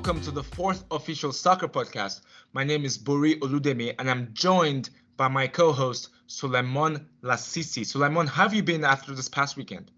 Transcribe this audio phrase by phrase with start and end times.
[0.00, 2.22] welcome to the fourth official soccer podcast.
[2.54, 4.88] My name is Buri Oludemi, and I'm joined
[5.18, 7.84] by my co-host Suleiman Lasisi.
[7.84, 9.90] Suleiman, how have you been after this past weekend?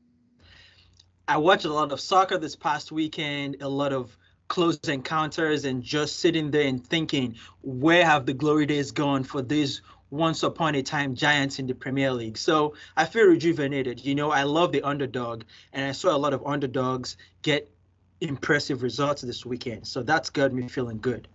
[1.29, 4.19] I watched a lot of soccer this past weekend, a lot of
[4.49, 9.41] close encounters, and just sitting there and thinking, where have the glory days gone for
[9.41, 12.39] these once upon a time giants in the Premier League?
[12.39, 14.05] So I feel rejuvenated.
[14.05, 17.72] You know, I love the underdog, and I saw a lot of underdogs get
[18.23, 19.87] impressive results this weekend.
[19.87, 21.29] So that's got me feeling good.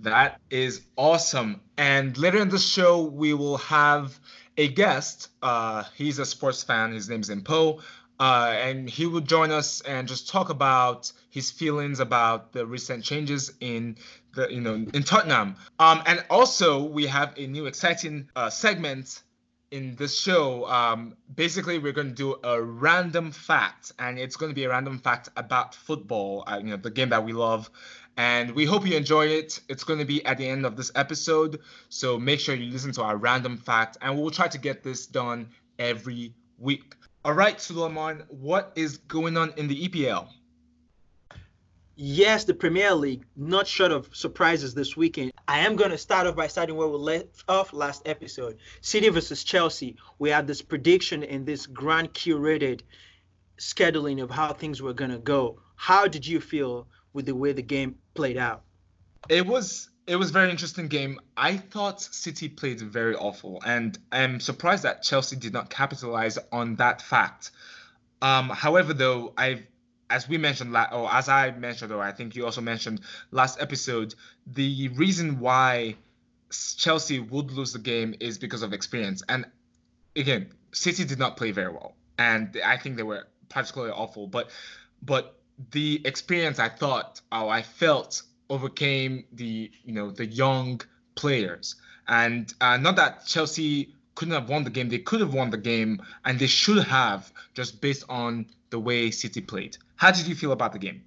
[0.00, 1.60] That is awesome.
[1.76, 4.18] And later in the show, we will have
[4.56, 5.28] a guest.
[5.42, 6.92] Uh, he's a sports fan.
[6.92, 7.80] His name is Impo.
[8.18, 13.02] Uh, and he will join us and just talk about his feelings about the recent
[13.02, 13.96] changes in
[14.34, 15.56] the you know in Tottenham.
[15.80, 19.22] Um, and also we have a new exciting uh, segment
[19.72, 24.50] in this show, um, basically we're going to do a random fact, and it's going
[24.50, 27.70] to be a random fact about football, uh, you know, the game that we love.
[28.18, 29.58] And we hope you enjoy it.
[29.70, 32.92] It's going to be at the end of this episode, so make sure you listen
[32.92, 35.48] to our random fact, and we'll try to get this done
[35.78, 36.94] every week.
[37.24, 40.28] All right, Suleiman, what is going on in the EPL?
[41.94, 45.32] Yes, the Premier League, not short of surprises this weekend.
[45.46, 49.10] I am going to start off by starting where we left off last episode City
[49.10, 49.96] versus Chelsea.
[50.18, 52.80] We had this prediction in this grand curated
[53.58, 55.60] scheduling of how things were going to go.
[55.76, 58.62] How did you feel with the way the game played out?
[59.28, 61.20] It was it was very interesting game.
[61.36, 66.76] I thought City played very awful, and I'm surprised that Chelsea did not capitalize on
[66.76, 67.50] that fact.
[68.20, 69.66] Um, however, though, I've
[70.12, 74.14] as we mentioned, or as I mentioned, or I think you also mentioned last episode,
[74.46, 75.96] the reason why
[76.76, 79.22] Chelsea would lose the game is because of experience.
[79.28, 79.46] And
[80.14, 84.26] again, City did not play very well, and I think they were particularly awful.
[84.26, 84.50] But
[85.02, 90.82] but the experience, I thought, or I felt, overcame the you know the young
[91.14, 91.76] players,
[92.06, 94.90] and uh, not that Chelsea couldn't have won the game.
[94.90, 99.10] They could have won the game, and they should have just based on the way
[99.10, 99.78] City played.
[100.02, 101.04] How did you feel about the game?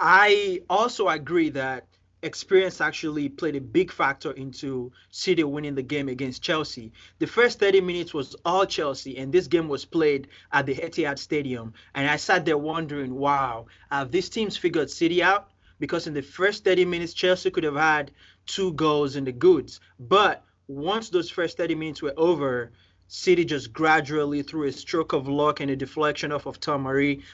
[0.00, 1.86] I also agree that
[2.24, 6.90] experience actually played a big factor into City winning the game against Chelsea.
[7.20, 11.16] The first 30 minutes was all Chelsea, and this game was played at the Etihad
[11.20, 11.74] Stadium.
[11.94, 15.52] And I sat there wondering, wow, have these teams figured City out?
[15.78, 18.10] Because in the first 30 minutes, Chelsea could have had
[18.46, 19.78] two goals in the goods.
[20.00, 22.72] But once those first 30 minutes were over,
[23.10, 26.84] City just gradually, through a stroke of luck and a deflection off of Tom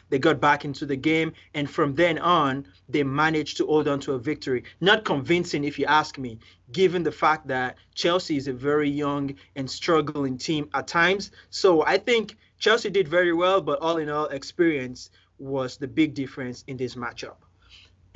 [0.08, 1.32] they got back into the game.
[1.54, 4.62] And from then on, they managed to hold on to a victory.
[4.80, 6.38] Not convincing, if you ask me,
[6.70, 11.32] given the fact that Chelsea is a very young and struggling team at times.
[11.50, 16.14] So I think Chelsea did very well, but all in all, experience was the big
[16.14, 17.36] difference in this matchup.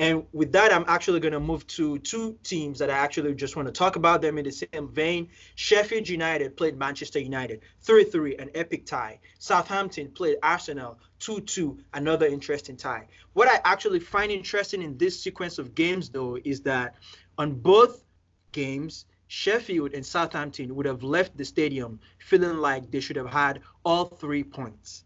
[0.00, 3.56] And with that, I'm actually going to move to two teams that I actually just
[3.56, 5.28] want to talk about them in the same vein.
[5.56, 9.18] Sheffield United played Manchester United 3 3, an epic tie.
[9.40, 13.08] Southampton played Arsenal 2 2, another interesting tie.
[13.32, 16.94] What I actually find interesting in this sequence of games, though, is that
[17.36, 18.04] on both
[18.52, 23.62] games, Sheffield and Southampton would have left the stadium feeling like they should have had
[23.84, 25.04] all three points.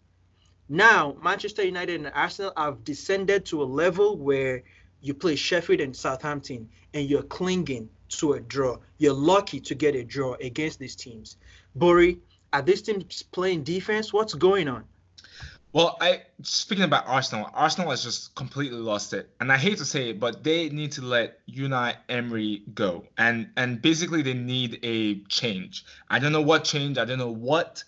[0.69, 4.63] Now, Manchester United and Arsenal have descended to a level where
[5.03, 8.79] you play Sheffield and Southampton, and you're clinging to a draw.
[8.99, 11.37] You're lucky to get a draw against these teams.
[11.77, 12.19] Buri,
[12.53, 14.13] are these teams playing defense?
[14.13, 14.85] What's going on?
[15.73, 19.87] Well, I speaking about Arsenal, Arsenal has just completely lost it, and I hate to
[19.87, 24.81] say it, but they need to let Unai Emery go, and and basically they need
[24.83, 25.87] a change.
[26.11, 26.99] I don't know what change.
[26.99, 27.85] I don't know what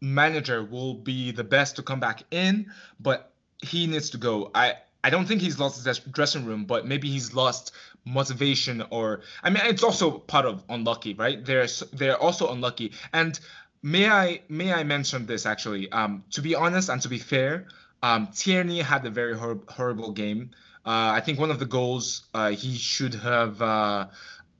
[0.00, 4.52] manager will be the best to come back in, but he needs to go.
[4.54, 7.72] I I don't think he's lost his dressing room, but maybe he's lost
[8.04, 11.44] motivation or I mean it's also part of unlucky, right?
[11.44, 12.92] They're they're also unlucky.
[13.12, 13.38] And
[13.82, 15.90] may I may I mention this actually?
[15.92, 17.68] Um, to be honest and to be fair,
[18.02, 20.50] um, Tierney had a very hor- horrible game.
[20.84, 23.60] Uh, I think one of the goals uh, he should have.
[23.60, 24.06] Uh,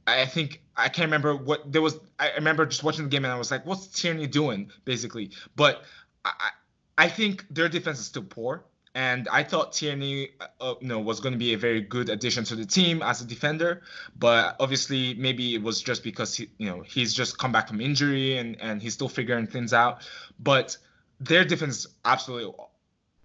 [0.06, 1.98] I think I can't remember what there was.
[2.18, 5.82] I remember just watching the game and I was like, "What's Tierney doing?" Basically, but
[6.24, 6.50] I,
[6.98, 8.64] I think their defense is still poor
[8.96, 12.44] and I thought Tierney, uh, you know, was going to be a very good addition
[12.44, 13.82] to the team as a defender.
[14.18, 17.82] But obviously, maybe it was just because he, you know, he's just come back from
[17.82, 20.00] injury and and he's still figuring things out.
[20.40, 20.78] But
[21.20, 22.54] their defense is absolutely,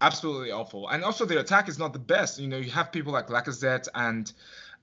[0.02, 2.38] absolutely awful, and also their attack is not the best.
[2.38, 4.30] You know, you have people like Lacazette and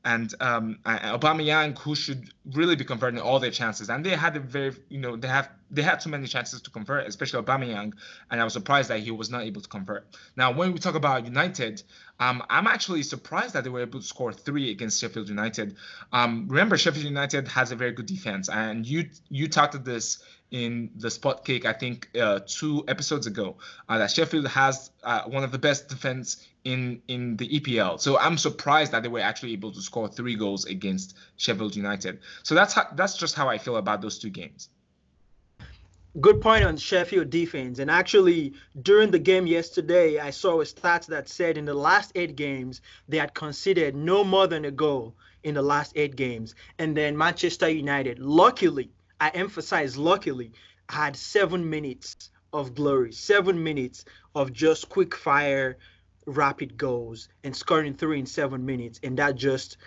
[0.04, 4.40] and um, Aubameyang, who should really be converting all their chances, and they had a
[4.40, 7.92] very, you know, they have they had too many chances to convert, especially Aubameyang,
[8.30, 10.06] and I was surprised that he was not able to convert.
[10.36, 11.82] Now, when we talk about United,
[12.20, 15.76] um, I'm actually surprised that they were able to score three against Sheffield United.
[16.12, 20.22] Um, remember, Sheffield United has a very good defense, and you you talked to this
[20.50, 23.56] in the spot kick, I think uh, two episodes ago,
[23.88, 27.98] uh, that Sheffield has uh, one of the best defense in in the EPL.
[27.98, 32.20] So I'm surprised that they were actually able to score three goals against Sheffield United.
[32.42, 34.68] So that's how, that's just how I feel about those two games.
[36.20, 37.78] Good point on Sheffield defense.
[37.78, 42.12] And actually, during the game yesterday, I saw a stat that said in the last
[42.14, 46.54] eight games they had conceded no more than a goal in the last eight games.
[46.78, 50.52] And then Manchester United, luckily, I emphasize luckily,
[50.90, 54.04] had seven minutes of glory, seven minutes
[54.34, 55.78] of just quick fire,
[56.28, 59.78] rapid goals, and scoring three in seven minutes, and that just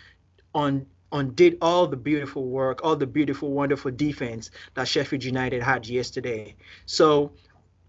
[0.54, 5.88] on undid all the beautiful work, all the beautiful, wonderful defense that Sheffield United had
[5.88, 6.56] yesterday.
[6.86, 7.34] So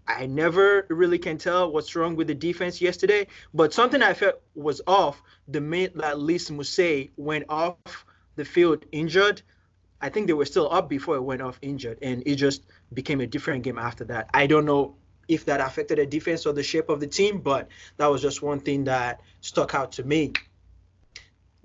[0.07, 4.41] I never really can tell what's wrong with the defense yesterday, but something I felt
[4.55, 7.77] was off the minute that Lys Mousset went off
[8.35, 9.41] the field injured.
[10.01, 12.63] I think they were still up before it went off injured, and it just
[12.93, 14.29] became a different game after that.
[14.33, 14.97] I don't know
[15.27, 17.67] if that affected the defense or the shape of the team, but
[17.97, 20.33] that was just one thing that stuck out to me.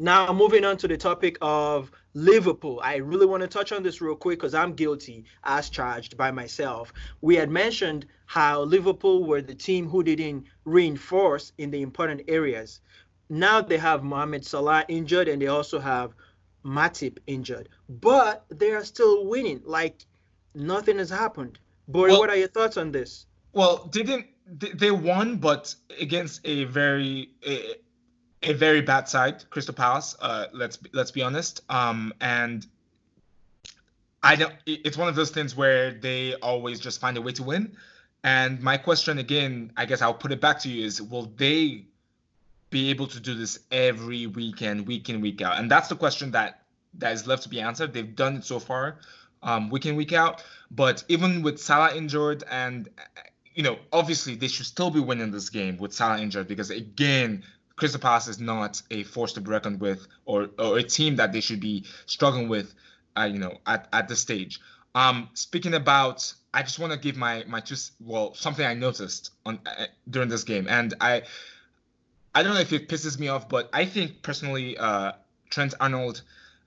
[0.01, 2.81] Now, moving on to the topic of Liverpool.
[2.83, 6.31] I really want to touch on this real quick because I'm guilty as charged by
[6.31, 6.93] myself.
[7.21, 12.81] We had mentioned how Liverpool were the team who didn't reinforce in the important areas.
[13.29, 16.15] Now they have Mohamed Salah injured and they also have
[16.65, 19.63] Matip injured, but they are still winning.
[19.65, 20.05] Like
[20.55, 21.59] nothing has happened.
[21.89, 23.27] Boy, well, what are your thoughts on this?
[23.59, 24.27] Well, didn't.
[24.47, 27.75] They won, but against a very a,
[28.45, 30.15] a very bad side, Crystal Palace.
[30.21, 31.63] Uh, let's let's be honest.
[31.69, 32.65] Um, and
[34.23, 34.55] I don't.
[34.65, 37.77] It's one of those things where they always just find a way to win.
[38.23, 41.85] And my question again, I guess I'll put it back to you: is will they
[42.71, 45.59] be able to do this every weekend, week in, week out?
[45.59, 46.63] And that's the question that
[46.95, 47.93] that is left to be answered.
[47.93, 48.99] They've done it so far,
[49.43, 50.45] um, week in, week out.
[50.71, 52.89] But even with Salah injured, and
[53.59, 57.43] you know, obviously they should still be winning this game with Salah injured because again,
[57.75, 61.33] Crystal Palace is not a force to be reckoned with, or or a team that
[61.33, 62.73] they should be struggling with,
[63.17, 64.61] uh, you know, at at this stage.
[64.95, 69.33] Um, speaking about, I just want to give my my two well something I noticed
[69.45, 71.23] on uh, during this game, and I
[72.37, 75.13] I don't know if it pisses me off, but I think personally, uh,
[75.51, 76.23] Trent Arnold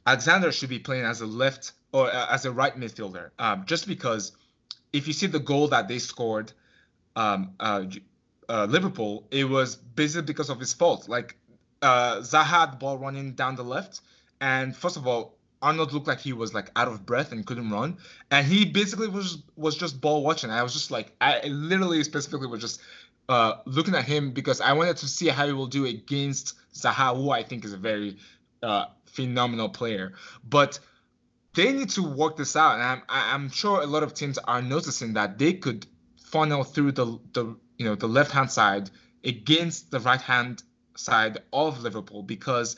[0.06, 3.88] Alexander should be playing as a left or uh, as a right midfielder, um, just
[3.88, 4.34] because
[4.92, 6.52] if you see the goal that they scored,
[7.16, 7.86] um, uh,
[8.50, 11.08] uh, Liverpool, it was basically because of his fault.
[11.08, 11.38] Like
[11.82, 14.02] uh, Zaha had the ball running down the left,
[14.40, 17.70] and first of all, Arnold looked like he was like out of breath and couldn't
[17.70, 17.98] run,
[18.32, 20.50] and he basically was was just ball watching.
[20.50, 22.82] I was just like, I literally specifically was just
[23.30, 27.16] uh, looking at him because I wanted to see how he will do against Zaha,
[27.16, 28.18] who I think is a very
[28.64, 30.14] uh, phenomenal player.
[30.44, 30.80] But
[31.54, 34.62] they need to work this out, and I'm I'm sure a lot of teams are
[34.62, 35.86] noticing that they could
[36.32, 38.90] funnel through the the you know the left hand side
[39.24, 40.64] against the right hand
[40.96, 42.78] side of Liverpool because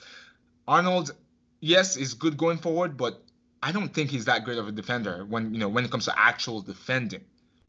[0.67, 1.11] Arnold,
[1.59, 3.21] yes, is good going forward, but
[3.61, 6.05] I don't think he's that great of a defender when you know when it comes
[6.05, 7.23] to actual defending.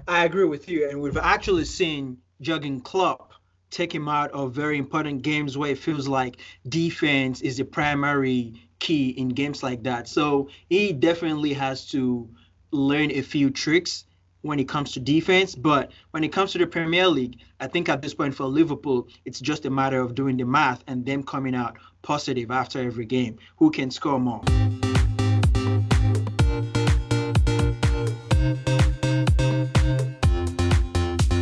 [0.09, 3.33] I agree with you, and we've actually seen Jurgen Klopp
[3.71, 6.37] take him out of very important games where it feels like
[6.69, 10.07] defense is the primary key in games like that.
[10.07, 12.29] So he definitely has to
[12.71, 14.05] learn a few tricks
[14.45, 15.55] when it comes to defense.
[15.55, 19.09] But when it comes to the Premier League, I think at this point for Liverpool,
[19.25, 23.07] it's just a matter of doing the math and them coming out positive after every
[23.07, 23.39] game.
[23.57, 24.43] Who can score more?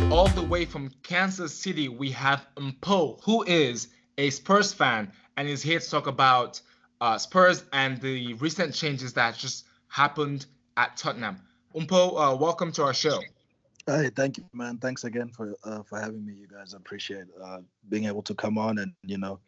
[0.09, 5.49] All the way from Kansas City, we have Mpo, who is a Spurs fan and
[5.49, 6.61] is here to talk about
[7.01, 10.45] uh, Spurs and the recent changes that just happened
[10.77, 11.41] at Tottenham.
[11.75, 13.19] Umpo, uh, welcome to our show.
[13.87, 14.77] Hey, thank you, man.
[14.77, 16.33] Thanks again for uh, for having me.
[16.33, 19.39] You guys appreciate uh, being able to come on and you know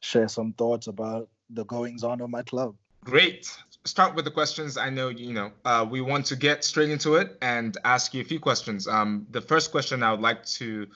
[0.00, 2.74] share some thoughts about the goings on of my club.
[3.04, 4.76] Great start with the questions.
[4.76, 8.22] I know you know uh, we want to get straight into it and ask you
[8.22, 8.88] a few questions.
[8.88, 10.86] Um, the first question I would like to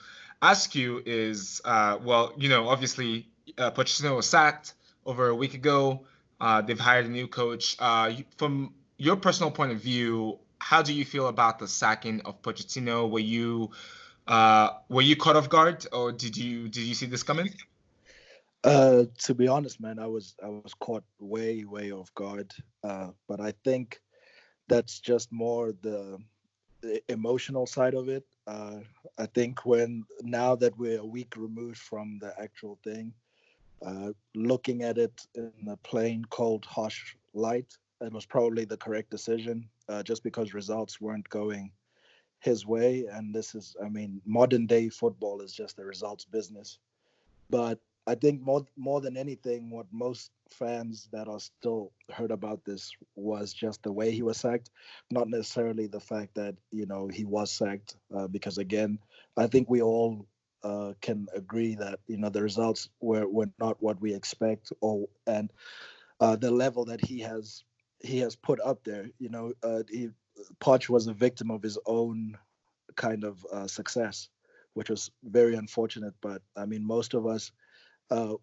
[0.41, 3.27] ask you is, uh, well, you know, obviously
[3.57, 4.73] uh, Pochettino was sacked
[5.05, 6.05] over a week ago.
[6.41, 7.75] Uh, they've hired a new coach.
[7.79, 12.41] Uh, from your personal point of view, how do you feel about the sacking of
[12.41, 13.09] Pochettino?
[13.09, 13.71] Were you
[14.27, 17.49] uh, were you caught off guard, or did you did you see this coming?
[18.63, 22.53] Uh, to be honest, man, I was I was caught way way off guard.
[22.81, 24.01] Uh, but I think
[24.69, 26.17] that's just more the,
[26.81, 28.25] the emotional side of it.
[28.47, 28.79] Uh,
[29.17, 33.13] I think when now that we're a week removed from the actual thing,
[33.85, 39.09] uh, looking at it in a plain, cold, harsh light, it was probably the correct
[39.11, 39.67] decision.
[39.89, 41.71] Uh, just because results weren't going
[42.39, 46.79] his way, and this is, I mean, modern day football is just a results business.
[47.49, 52.65] But I think more more than anything, what most fans that are still heard about
[52.65, 54.69] this was just the way he was sacked,
[55.09, 57.95] not necessarily the fact that you know he was sacked.
[58.15, 58.99] Uh, because again,
[59.37, 60.27] I think we all
[60.63, 65.07] uh, can agree that you know the results were were not what we expect, or
[65.25, 65.51] and
[66.19, 67.63] uh, the level that he has
[68.03, 69.09] he has put up there.
[69.19, 70.11] You know, uh, he
[70.59, 72.37] Poch was a victim of his own
[72.95, 74.29] kind of uh, success,
[74.75, 76.13] which was very unfortunate.
[76.21, 77.51] But I mean, most of us
[78.11, 78.35] uh,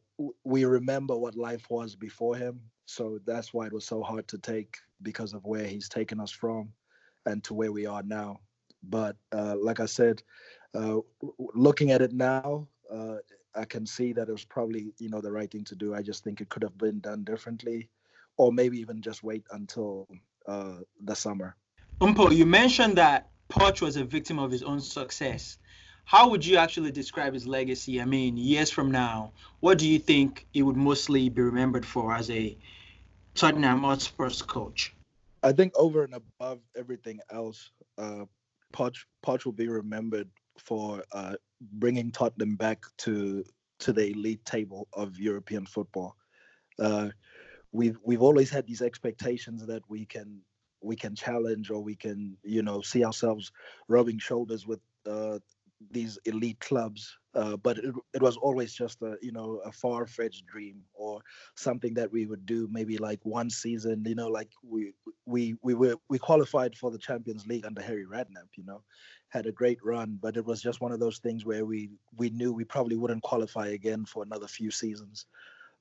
[0.45, 2.61] we remember what life was before him.
[2.87, 6.31] So that's why it was so hard to take because of where he's taken us
[6.33, 6.73] from
[7.27, 8.41] and to where we are now.
[8.83, 10.23] But uh, like I said,
[10.75, 10.99] uh,
[11.55, 13.17] looking at it now, uh,
[13.55, 15.95] I can see that it was probably you know the right thing to do.
[15.95, 17.89] I just think it could have been done differently,
[18.41, 20.09] or maybe even just wait until
[20.47, 21.57] uh, the summer.
[22.01, 25.59] Umpo, you mentioned that Poch was a victim of his own success
[26.11, 28.01] how would you actually describe his legacy?
[28.01, 29.31] I mean, years from now,
[29.61, 32.59] what do you think he would mostly be remembered for as a
[33.37, 34.93] Tottenham Hotspur's coach?
[35.45, 38.25] I think over and above everything else, uh,
[38.73, 40.29] Poch, Poch will be remembered
[40.59, 41.37] for uh,
[41.75, 43.45] bringing Tottenham back to
[43.79, 46.17] to the elite table of European football.
[46.79, 47.11] Uh,
[47.73, 50.41] we've we've always had these expectations that we can
[50.83, 53.53] we can challenge or we can you know see ourselves
[53.89, 55.39] rubbing shoulders with uh,
[55.91, 60.07] these elite clubs, uh, but it, it was always just a you know a far
[60.07, 61.21] fetched dream or
[61.55, 64.05] something that we would do maybe like one season.
[64.07, 64.93] You know, like we
[65.27, 68.51] we we were we qualified for the Champions League under Harry Redknapp.
[68.57, 68.83] You know,
[69.29, 72.31] had a great run, but it was just one of those things where we we
[72.31, 75.27] knew we probably wouldn't qualify again for another few seasons.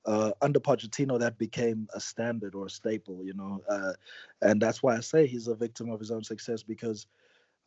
[0.06, 3.92] Uh, under Pochettino, that became a standard or a staple, you know, uh,
[4.40, 7.06] and that's why I say he's a victim of his own success because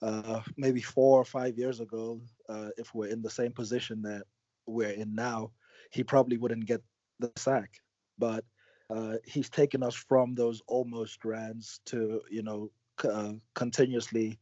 [0.02, 4.24] uh, maybe four or five years ago, uh, if we're in the same position that
[4.66, 5.52] we're in now,
[5.92, 6.82] he probably wouldn't get
[7.20, 7.80] the sack.
[8.18, 8.44] But
[8.90, 12.70] uh, he's taken us from those almost runs to, you know,
[13.04, 14.40] uh, continuously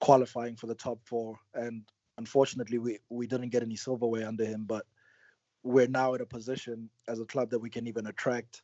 [0.00, 1.38] qualifying for the top four.
[1.54, 1.82] And
[2.18, 4.86] unfortunately, we, we didn't get any silverware under him, but
[5.64, 8.62] we're now in a position as a club that we can even attract,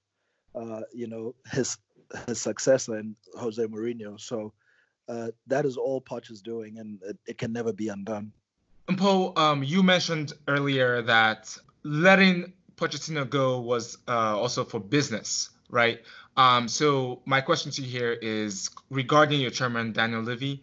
[0.55, 1.79] uh, you know, his
[2.27, 4.21] his successor in Jose Mourinho.
[4.21, 4.53] So
[5.09, 8.33] uh, that is all Poch is doing, and it, it can never be undone.
[8.89, 15.51] And Paul, um, you mentioned earlier that letting Pochettino go was uh, also for business,
[15.71, 16.01] right?
[16.37, 20.63] Um, so my question to you here is regarding your chairman Daniel Levy.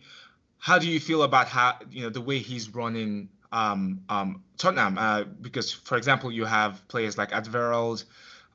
[0.58, 4.98] How do you feel about how you know the way he's running um, um, Tottenham?
[4.98, 8.06] Uh, because, for example, you have players like Alderweireld,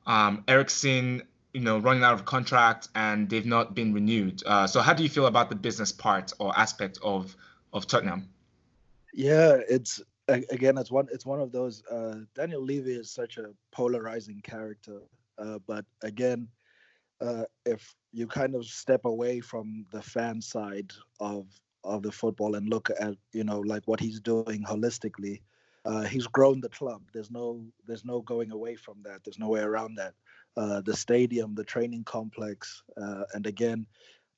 [0.05, 1.23] um, Eriksen,
[1.53, 4.41] you know running out of contract and they've not been renewed.
[4.45, 7.35] Uh, so how do you feel about the business part or aspect of
[7.71, 8.27] of Tottenham?
[9.13, 11.83] Yeah, it's again it's one it's one of those.
[11.85, 15.01] Uh, Daniel Levy is such a polarizing character,
[15.37, 16.47] uh, but again,
[17.21, 21.45] uh, if you kind of step away from the fan side of
[21.83, 25.41] of the football and look at you know like what he's doing holistically.
[25.85, 27.01] Uh, he's grown the club.
[27.13, 29.21] There's no, there's no going away from that.
[29.23, 30.13] There's no way around that.
[30.55, 33.85] Uh, the stadium, the training complex, uh, and again,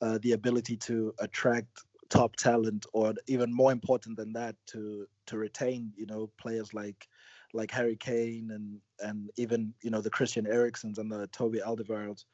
[0.01, 1.67] uh, the ability to attract
[2.09, 7.07] top talent, or even more important than that, to to retain, you know, players like
[7.53, 12.25] like Harry Kane and and even you know the Christian Eriksens and the Toby Alderweirelds.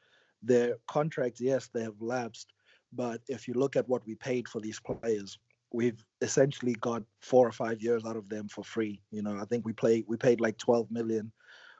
[0.42, 2.52] Their contracts, yes, they have lapsed,
[2.92, 5.38] but if you look at what we paid for these players,
[5.72, 9.00] we've essentially got four or five years out of them for free.
[9.10, 11.32] You know, I think we play we paid like 12 million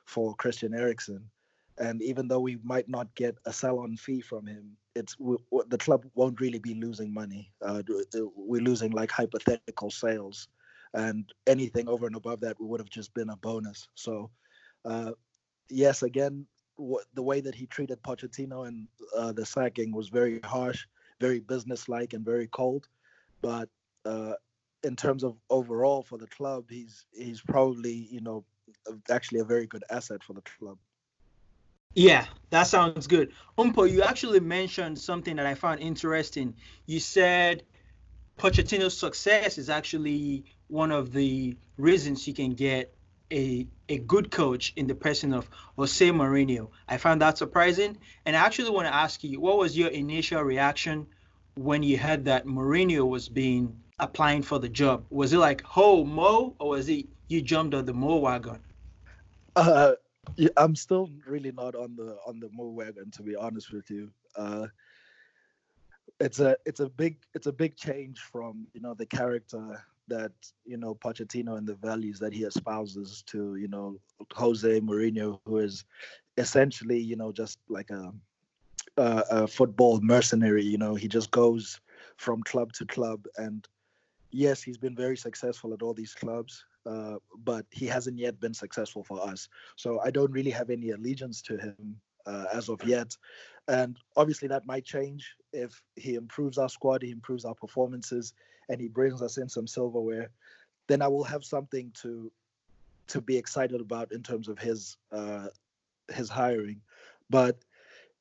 [0.05, 1.29] for Christian Eriksen,
[1.77, 5.37] and even though we might not get a sell-on fee from him, it's we,
[5.69, 7.51] the club won't really be losing money.
[7.61, 7.81] Uh,
[8.35, 10.47] we're losing like hypothetical sales,
[10.93, 13.87] and anything over and above that would have just been a bonus.
[13.95, 14.29] So,
[14.85, 15.11] uh,
[15.69, 16.45] yes, again,
[16.77, 20.85] w- the way that he treated Pochettino and uh, the sacking was very harsh,
[21.23, 22.87] very businesslike, and very cold.
[23.41, 23.69] But
[24.05, 24.33] uh,
[24.83, 28.43] in terms of overall for the club, he's he's probably you know
[29.09, 30.77] actually a very good asset for the club.
[31.95, 33.31] Yeah, that sounds good.
[33.57, 36.55] Umpo, you actually mentioned something that I found interesting.
[36.87, 37.63] You said
[38.37, 42.93] Pochettino's success is actually one of the reasons you can get
[43.33, 46.69] a a good coach in the person of Jose Mourinho.
[46.87, 50.41] I found that surprising, and I actually want to ask you, what was your initial
[50.41, 51.07] reaction
[51.55, 55.05] when you heard that Mourinho was being applying for the job?
[55.09, 58.59] Was it like, "Ho Mo," or was it you jumped on the Mo wagon?
[59.55, 59.93] Uh,
[60.37, 63.89] yeah, I'm still really not on the on the Mo wagon, to be honest with
[63.89, 64.11] you.
[64.35, 64.67] Uh,
[66.19, 70.31] it's a it's a big it's a big change from you know the character that
[70.65, 73.97] you know Pochettino and the values that he espouses to you know
[74.33, 75.85] Jose Mourinho, who is
[76.37, 78.13] essentially you know just like a
[78.97, 80.63] a, a football mercenary.
[80.63, 81.79] You know, he just goes
[82.17, 83.67] from club to club, and
[84.31, 88.53] yes, he's been very successful at all these clubs, uh, but he hasn't yet been
[88.53, 89.47] successful for us.
[89.75, 93.15] So I don't really have any allegiance to him uh, as of yet.
[93.67, 98.33] And obviously, that might change if he improves our squad, he improves our performances,
[98.69, 100.29] and he brings us in some silverware.
[100.87, 102.31] Then I will have something to
[103.07, 105.47] to be excited about in terms of his uh,
[106.11, 106.81] his hiring.
[107.29, 107.57] But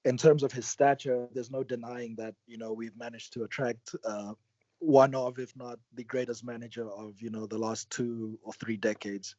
[0.05, 3.95] in terms of his stature, there's no denying that you know we've managed to attract
[4.05, 4.33] uh,
[4.79, 8.77] one of, if not the greatest manager of you know the last two or three
[8.77, 9.37] decades,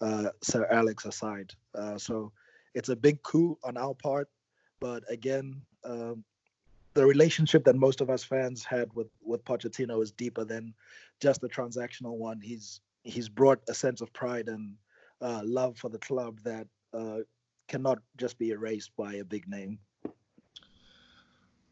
[0.00, 1.52] uh, Sir Alex aside.
[1.74, 2.32] Uh, so
[2.74, 4.28] it's a big coup on our part,
[4.80, 6.24] but again, um,
[6.94, 10.74] the relationship that most of us fans had with with Pochettino is deeper than
[11.20, 12.40] just a transactional one.
[12.40, 14.74] He's he's brought a sense of pride and
[15.20, 17.18] uh, love for the club that uh,
[17.68, 19.78] cannot just be erased by a big name.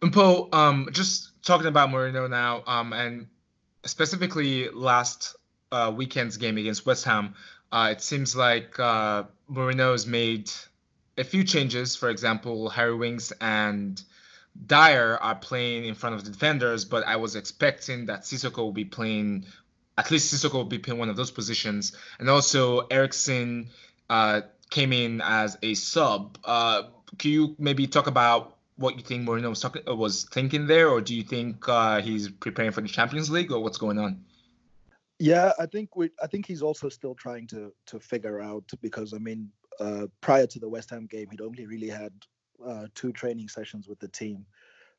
[0.00, 3.28] Mpo, um, just talking about Mourinho now, um, and
[3.84, 5.36] specifically last
[5.70, 7.34] uh, weekend's game against West Ham,
[7.70, 9.22] uh, it seems like uh,
[9.54, 10.50] has made
[11.16, 11.94] a few changes.
[11.94, 14.02] For example, Harry Winks and
[14.66, 18.72] Dier are playing in front of the defenders, but I was expecting that Sissoko will
[18.72, 19.46] be playing,
[19.96, 21.96] at least Sissoko will be playing one of those positions.
[22.18, 23.70] And also, Eriksen
[24.10, 26.38] uh, came in as a sub.
[26.44, 26.84] Uh,
[27.18, 30.88] can you maybe talk about what you think Mourinho was, talking, uh, was thinking there,
[30.88, 34.24] or do you think uh, he's preparing for the Champions League, or what's going on?
[35.18, 36.10] Yeah, I think we.
[36.20, 40.46] I think he's also still trying to to figure out because I mean, uh, prior
[40.48, 42.12] to the West Ham game, he'd only really had
[42.66, 44.44] uh, two training sessions with the team.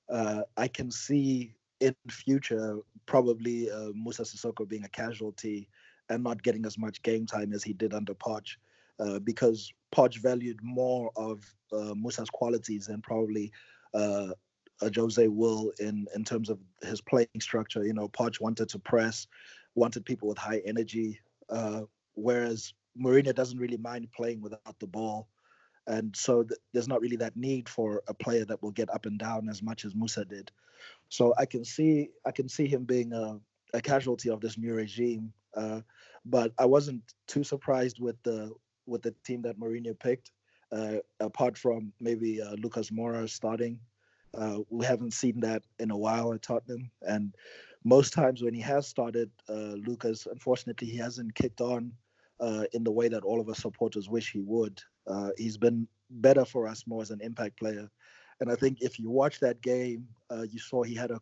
[0.10, 5.68] Uh, I can see in future probably uh, Musa Sissoko being a casualty
[6.10, 8.58] and not getting as much game time as he did under Poch,
[9.00, 13.52] uh, because Poch valued more of uh, Musa's qualities than probably
[13.94, 14.30] uh,
[14.96, 17.86] Jose will in in terms of his playing structure.
[17.86, 19.28] You know, Poch wanted to press,
[19.76, 21.20] wanted people with high energy,
[22.16, 25.30] whereas Mourinho doesn't really mind playing without the ball
[25.88, 29.06] and so th- there's not really that need for a player that will get up
[29.06, 30.52] and down as much as Musa did.
[31.10, 33.40] So I can see I can see him being a,
[33.74, 35.34] a casualty of this new regime.
[35.56, 35.82] Uh,
[36.26, 38.52] but I wasn't too surprised with the
[38.86, 40.32] with the team that Mourinho picked.
[40.72, 43.80] Uh, apart from maybe uh, Lucas Moura starting,
[44.34, 46.90] uh, we haven't seen that in a while at Tottenham.
[47.04, 47.36] And
[47.84, 51.92] most times when he has started, uh, Lucas, unfortunately, he hasn't kicked on
[52.40, 54.82] uh, in the way that all of us supporters wish he would.
[55.08, 57.90] Uh, he's been better for us more as an impact player.
[58.40, 61.22] And I think if you watch that game, uh, you saw he had a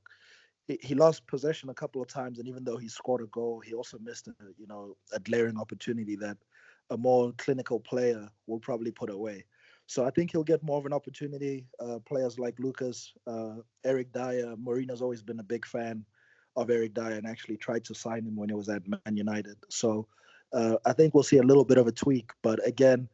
[0.67, 3.73] he, lost possession a couple of times, and even though he scored a goal, he
[3.73, 6.37] also missed a you know a glaring opportunity that
[6.91, 9.45] a more clinical player will probably put away.
[9.87, 11.65] So I think he'll get more of an opportunity.
[11.79, 16.05] Uh, players like Lucas, uh, Eric Dier, Mourinho's always been a big fan
[16.55, 19.57] of Eric Dier and actually tried to sign him when he was at Man United.
[19.69, 20.07] So
[20.53, 22.31] uh, I think we'll see a little bit of a tweak.
[22.41, 23.09] But again,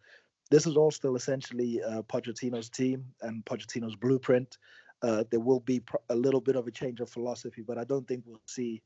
[0.49, 4.57] this is all still essentially uh, Pochettino's team and Pochettino's blueprint.
[5.01, 8.07] Uh, there will be a little bit of a change of philosophy, but I don't
[8.07, 8.81] think we'll see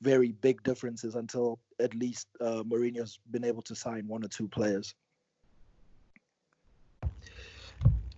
[0.00, 4.48] very big differences until at least uh, Mourinho's been able to sign one or two
[4.48, 4.94] players.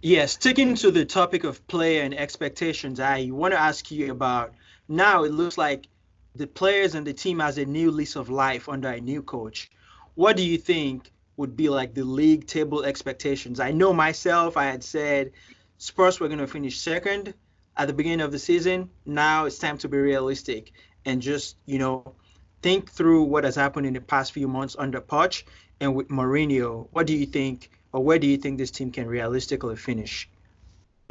[0.03, 4.53] Yes, sticking to the topic of player and expectations, I want to ask you about
[4.89, 5.89] now it looks like
[6.35, 9.71] the players and the team has a new lease of life under a new coach.
[10.15, 13.61] What do you think would be like the league table expectations.
[13.61, 15.33] I know myself, I had said
[15.79, 17.35] Spurs were going to finish second
[17.77, 18.91] at the beginning of the season.
[19.05, 20.73] Now it's time to be realistic
[21.05, 22.15] and just, you know,
[22.63, 25.45] think through what has happened in the past few months under Poch
[25.81, 26.89] and with Mourinho.
[26.93, 30.29] What do you think, or where do you think this team can realistically finish?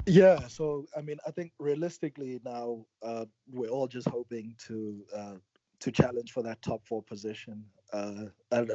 [0.08, 5.34] Yeah, so I mean, I think realistically now uh, we're all just hoping to uh,
[5.80, 7.66] to challenge for that top four position.
[7.94, 8.26] Uh,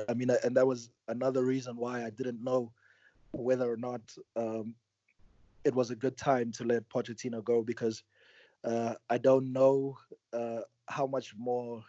[0.09, 2.73] I mean, and that was another reason why I didn't know
[3.33, 4.01] whether or not
[4.37, 4.75] um,
[5.65, 8.03] it was a good time to let Pochettino go because
[8.65, 9.99] uh, I don't know
[10.33, 11.83] uh, how much more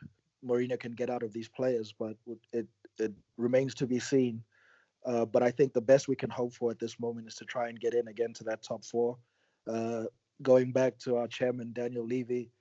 [0.46, 2.16] Mourinho can get out of these players, but
[2.54, 2.68] it
[3.00, 4.44] it remains to be seen
[5.06, 7.46] Uh, but I think the best we can hope for at this moment is to
[7.46, 9.18] try and get in again to that top four.
[9.68, 10.06] Uh,
[10.42, 12.52] going back to our chairman Daniel Levy,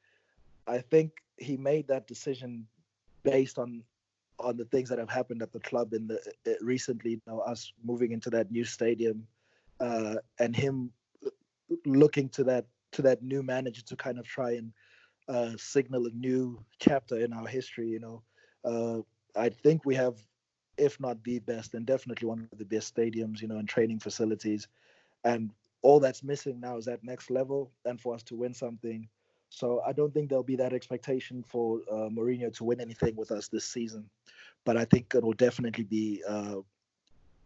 [0.66, 2.66] I think he made that decision
[3.24, 3.82] based on
[4.40, 7.12] on the things that have happened at the club in the uh, recently.
[7.12, 9.26] You know, us moving into that new stadium,
[9.80, 10.90] uh, and him
[11.86, 14.72] looking to that to that new manager to kind of try and
[15.28, 17.88] uh, signal a new chapter in our history.
[17.88, 18.22] You know,
[18.64, 19.00] uh,
[19.40, 20.16] I think we have,
[20.76, 23.40] if not the best, and definitely one of the best stadiums.
[23.40, 24.68] You know, and training facilities,
[25.24, 25.50] and
[25.82, 29.08] all that's missing now is that next level, and for us to win something.
[29.50, 33.32] So I don't think there'll be that expectation for uh, Mourinho to win anything with
[33.32, 34.08] us this season,
[34.64, 36.56] but I think it'll definitely be uh,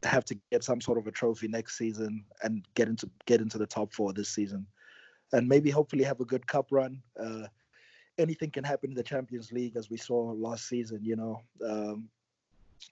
[0.02, 3.56] have to get some sort of a trophy next season and get into get into
[3.56, 4.66] the top four this season,
[5.32, 7.02] and maybe hopefully have a good cup run.
[7.18, 7.46] Uh,
[8.18, 11.00] anything can happen in the Champions League, as we saw last season.
[11.02, 12.08] You know, um,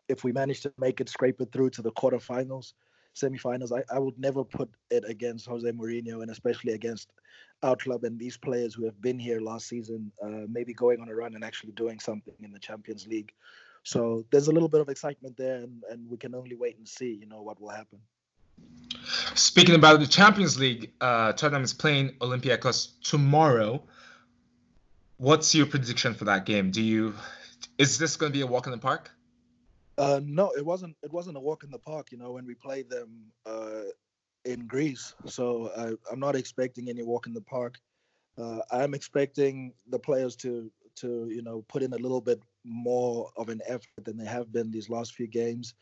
[0.08, 2.72] if we manage to make it, scrape it through to the quarterfinals,
[3.14, 7.08] semifinals, I, I would never put it against Jose Mourinho, and especially against
[7.62, 11.08] our club and these players who have been here last season, uh, maybe going on
[11.08, 13.32] a run and actually doing something in the Champions League.
[13.84, 16.88] So there's a little bit of excitement there, and, and we can only wait and
[16.88, 17.98] see, you know, what will happen.
[19.34, 23.82] Speaking about the Champions League, uh, Tottenham is playing Olympiacos tomorrow.
[25.16, 26.70] What's your prediction for that game?
[26.70, 27.14] Do you
[27.78, 29.10] is this going to be a walk in the park?
[29.98, 30.96] Uh, no, it wasn't.
[31.02, 32.12] It wasn't a walk in the park.
[32.12, 33.82] You know, when we played them uh,
[34.44, 37.78] in Greece, so I, I'm not expecting any walk in the park.
[38.38, 43.30] Uh, I'm expecting the players to to you know put in a little bit more
[43.36, 45.74] of an effort than they have been these last few games.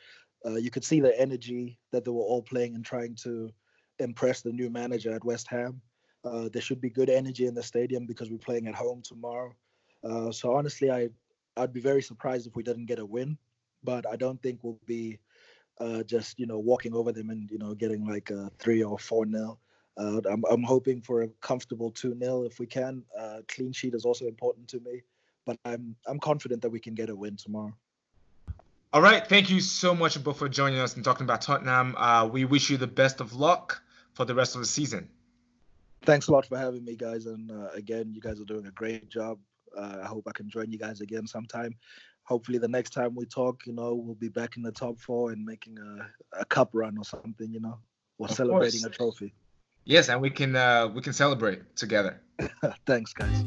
[0.44, 3.51] Uh, you could see the energy that they were all playing and trying to
[3.99, 5.81] impress the new manager at West Ham.
[6.25, 9.55] Uh, there should be good energy in the stadium because we're playing at home tomorrow.
[10.03, 11.11] Uh, so honestly, I
[11.57, 13.37] I'd be very surprised if we didn't get a win,
[13.83, 15.19] but I don't think we'll be
[15.81, 18.99] uh, just you know walking over them and you know getting like a three or
[18.99, 19.59] four nil.
[19.97, 23.03] Uh, I'm I'm hoping for a comfortable two 0 if we can.
[23.19, 25.03] Uh, clean sheet is also important to me,
[25.47, 27.75] but I'm I'm confident that we can get a win tomorrow.
[28.93, 31.95] All right, thank you so much both for joining us and talking about Tottenham.
[31.97, 33.81] Uh, we wish you the best of luck
[34.14, 35.09] for the rest of the season.
[36.03, 37.27] Thanks a lot for having me, guys.
[37.27, 39.38] And uh, again, you guys are doing a great job.
[39.77, 41.77] Uh, I hope I can join you guys again sometime.
[42.24, 45.33] Hopefully, the next time we talk, you know, we'll be back in the top four
[45.33, 47.78] and making a, a cup run or something, you know,
[48.18, 48.94] or of celebrating course.
[48.94, 49.35] a trophy.
[49.85, 52.20] Yes, and we can uh, we can celebrate together.
[52.87, 53.44] Thanks, guys.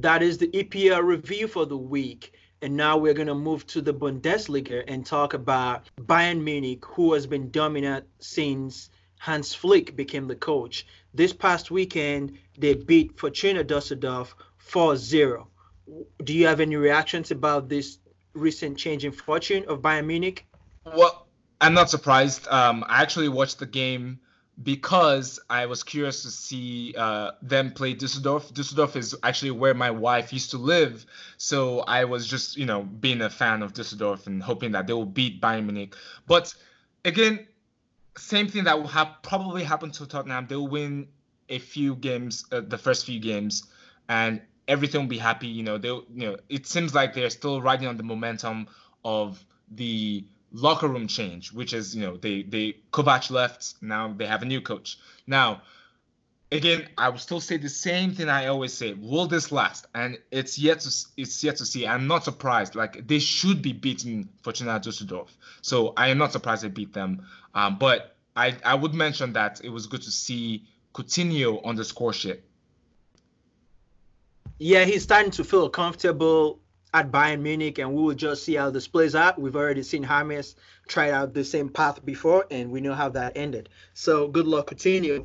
[0.00, 2.32] That is the EPL review for the week.
[2.62, 7.12] And now we're going to move to the Bundesliga and talk about Bayern Munich, who
[7.14, 8.90] has been dominant since
[9.20, 10.86] Hans Flick became the coach.
[11.12, 15.46] This past weekend, they beat Fortuna Dusseldorf 4 0.
[16.24, 17.98] Do you have any reactions about this
[18.32, 20.46] recent change in fortune of Bayern Munich?
[20.96, 21.26] Well,
[21.60, 22.48] I'm not surprised.
[22.48, 24.20] Um, I actually watched the game
[24.62, 28.54] because I was curious to see uh, them play Düsseldorf.
[28.54, 31.04] Düsseldorf is actually where my wife used to live,
[31.36, 34.94] so I was just you know being a fan of Düsseldorf and hoping that they
[34.94, 35.94] will beat Bayern Munich.
[36.26, 36.54] But
[37.04, 37.46] again,
[38.20, 40.46] same thing that will have probably happen to Tottenham.
[40.48, 41.08] They'll win
[41.48, 43.64] a few games, uh, the first few games,
[44.08, 45.48] and everything will be happy.
[45.48, 48.68] You know, they you know it seems like they're still riding on the momentum
[49.04, 54.26] of the locker room change, which is you know they they Kovac left, now they
[54.26, 54.98] have a new coach.
[55.26, 55.62] Now,
[56.52, 59.86] again, I will still say the same thing I always say: Will this last?
[59.94, 61.86] And it's yet to it's yet to see.
[61.86, 62.74] I'm not surprised.
[62.74, 65.28] Like they should be beating Fortuna Düsseldorf,
[65.62, 67.26] so I am not surprised they beat them.
[67.54, 71.84] Um, but I I would mention that it was good to see Coutinho on the
[71.84, 72.42] score sheet.
[74.58, 76.60] Yeah, he's starting to feel comfortable
[76.92, 79.40] at Bayern Munich, and we will just see how this plays out.
[79.40, 80.56] We've already seen James
[80.88, 83.68] try out the same path before, and we know how that ended.
[83.94, 85.24] So good luck, continue.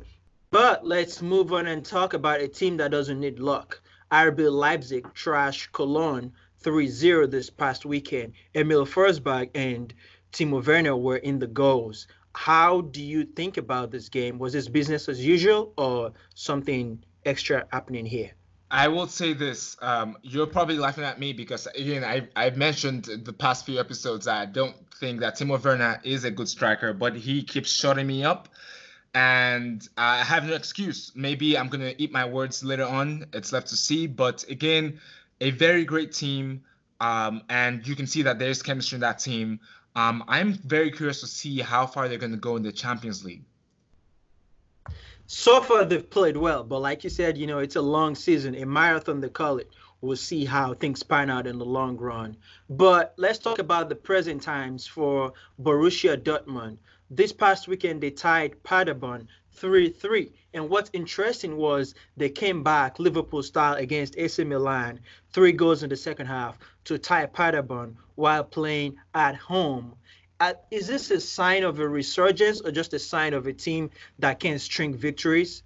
[0.50, 3.80] But let's move on and talk about a team that doesn't need luck.
[4.12, 6.32] RB Leipzig trash Cologne
[6.62, 8.32] 3-0 this past weekend.
[8.54, 9.92] Emil Forsberg and
[10.32, 12.06] Timo Werner were in the goals.
[12.34, 14.38] How do you think about this game?
[14.38, 18.32] Was this business as usual or something extra happening here?
[18.70, 19.76] I will say this.
[19.80, 24.26] Um, you're probably laughing at me because again, I I mentioned the past few episodes
[24.26, 28.24] I don't think that Timo Werner is a good striker, but he keeps shutting me
[28.24, 28.48] up,
[29.16, 31.10] and I have no excuse.
[31.14, 33.24] Maybe I'm gonna eat my words later on.
[33.32, 34.06] It's left to see.
[34.06, 35.00] But again,
[35.40, 36.62] a very great team,
[37.00, 39.58] um, and you can see that there's chemistry in that team.
[39.94, 43.42] Um, I'm very curious to see how far they're gonna go in the Champions League
[45.26, 48.54] so far they've played well, but like you said, you know, it's a long season,
[48.54, 49.70] a marathon they call it.
[50.00, 52.36] We'll see how things pan out in the long run.
[52.68, 56.78] But let's talk about the present times for Borussia Dortmund.
[57.10, 60.32] This past weekend, they tied Paderborn 3 3.
[60.54, 65.00] And what's interesting was they came back Liverpool style against AC Milan,
[65.32, 69.94] three goals in the second half to tie Paderborn while playing at home.
[70.38, 73.90] Uh, is this a sign of a resurgence or just a sign of a team
[74.18, 75.62] that can string victories?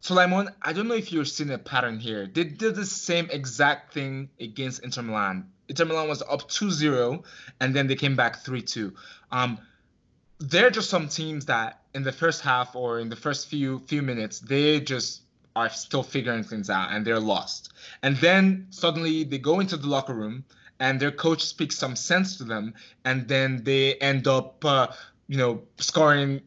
[0.00, 2.26] So, Limon, I don't know if you're seeing a pattern here.
[2.26, 5.50] They did the same exact thing against Inter Milan.
[5.68, 7.24] Inter Milan was up 2 0,
[7.60, 8.94] and then they came back 3 2.
[9.32, 9.58] Um,
[10.38, 13.80] there are just some teams that in the first half or in the first few
[13.80, 15.22] few minutes they just
[15.56, 17.72] are still figuring things out and they're lost.
[18.04, 20.44] And then suddenly they go into the locker room
[20.78, 24.86] and their coach speaks some sense to them, and then they end up, uh,
[25.26, 26.40] you know, scoring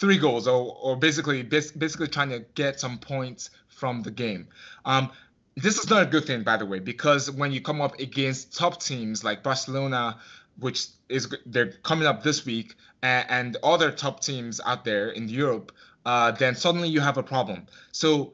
[0.00, 4.48] three goals or, or basically basically trying to get some points from the game.
[4.86, 5.10] Um,
[5.56, 8.56] this is not a good thing, by the way, because when you come up against
[8.56, 10.18] top teams like Barcelona,
[10.58, 15.28] which is they're coming up this week, and, and other top teams out there in
[15.28, 15.72] Europe,
[16.06, 17.66] uh, then suddenly you have a problem.
[17.92, 18.32] So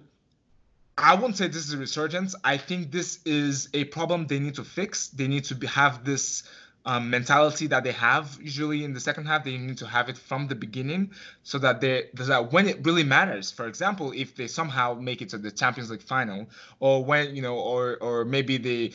[0.96, 2.35] I wouldn't say this is a resurgence.
[2.44, 5.09] I think this is a problem they need to fix.
[5.09, 6.44] They need to be, have this
[6.87, 9.44] um, mentality that they have usually in the second half.
[9.44, 11.11] They need to have it from the beginning
[11.42, 13.51] so that they that when it really matters.
[13.51, 16.46] For example, if they somehow make it to the Champions League final,
[16.79, 18.92] or when you know, or or maybe they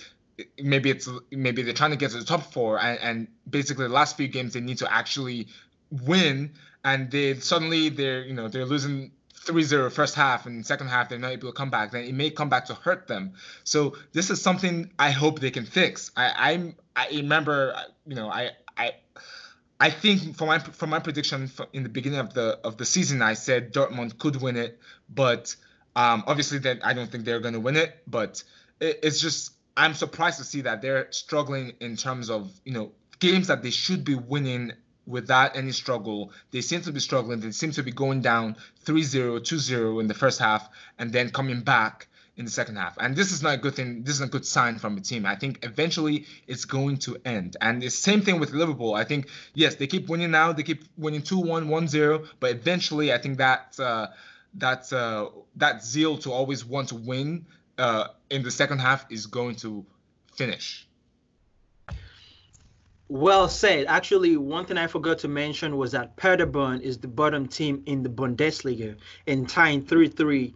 [0.63, 3.93] maybe it's maybe they're trying to get to the top four and, and basically the
[3.93, 5.47] last few games they need to actually
[5.91, 6.51] win
[6.83, 9.11] and they suddenly they're you know they're losing
[9.45, 12.29] 3-0 first half and second half they're not able to come back then it may
[12.29, 16.51] come back to hurt them so this is something i hope they can fix i
[16.51, 17.75] i'm i remember
[18.05, 18.93] you know i i
[19.81, 23.23] I think from my from my prediction in the beginning of the of the season,
[23.23, 25.55] I said Dortmund could win it, but
[25.95, 27.97] um, obviously then I don't think they're going to win it.
[28.05, 28.43] But
[28.79, 32.91] it, it's just I'm surprised to see that they're struggling in terms of you know
[33.17, 34.73] games that they should be winning
[35.11, 36.31] without any struggle.
[36.51, 37.39] They seem to be struggling.
[37.39, 41.61] They seem to be going down 3-0, 2-0 in the first half and then coming
[41.61, 42.97] back in the second half.
[42.99, 44.03] And this is not a good thing.
[44.03, 45.25] This is a good sign from the team.
[45.25, 47.57] I think eventually it's going to end.
[47.61, 48.95] And the same thing with Liverpool.
[48.95, 50.53] I think yes, they keep winning now.
[50.53, 54.07] They keep winning 2-1, 1-0, but eventually I think that uh,
[54.55, 57.45] that uh, that zeal to always want to win
[57.77, 59.85] uh, in the second half is going to
[60.35, 60.87] finish.
[63.13, 63.87] Well said.
[63.87, 68.03] Actually, one thing I forgot to mention was that Paderborn is the bottom team in
[68.03, 68.95] the Bundesliga,
[69.27, 70.55] and tying 3 3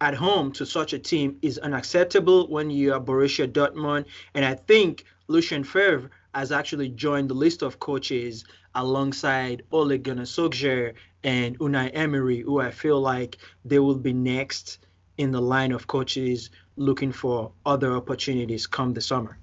[0.00, 4.06] at home to such a team is unacceptable when you are Borussia Dortmund.
[4.32, 10.22] And I think Lucien Favre has actually joined the list of coaches alongside Ole Gunnar
[10.22, 14.78] Solskjaer and Unai Emery, who I feel like they will be next
[15.18, 19.36] in the line of coaches looking for other opportunities come the summer.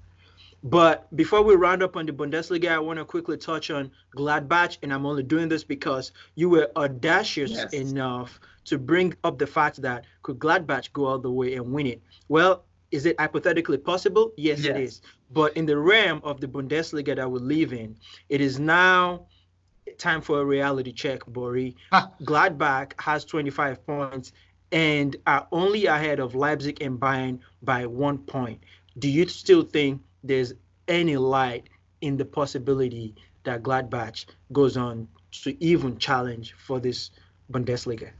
[0.64, 4.78] But before we round up on the Bundesliga, I want to quickly touch on Gladbach,
[4.82, 7.72] and I'm only doing this because you were audacious yes.
[7.72, 11.86] enough to bring up the fact that could Gladbach go all the way and win
[11.86, 12.02] it?
[12.28, 14.32] Well, is it hypothetically possible?
[14.36, 15.02] Yes, yes, it is.
[15.30, 17.96] But in the realm of the Bundesliga that we live in,
[18.28, 19.26] it is now
[19.96, 21.76] time for a reality check, Bori.
[22.22, 24.32] Gladbach has 25 points
[24.70, 28.62] and are only ahead of Leipzig and Bayern by one point.
[28.98, 30.52] Do you still think there's
[30.86, 31.68] any light
[32.00, 35.08] in the possibility that Gladbach goes on
[35.42, 37.10] to even challenge for this
[37.52, 38.10] Bundesliga?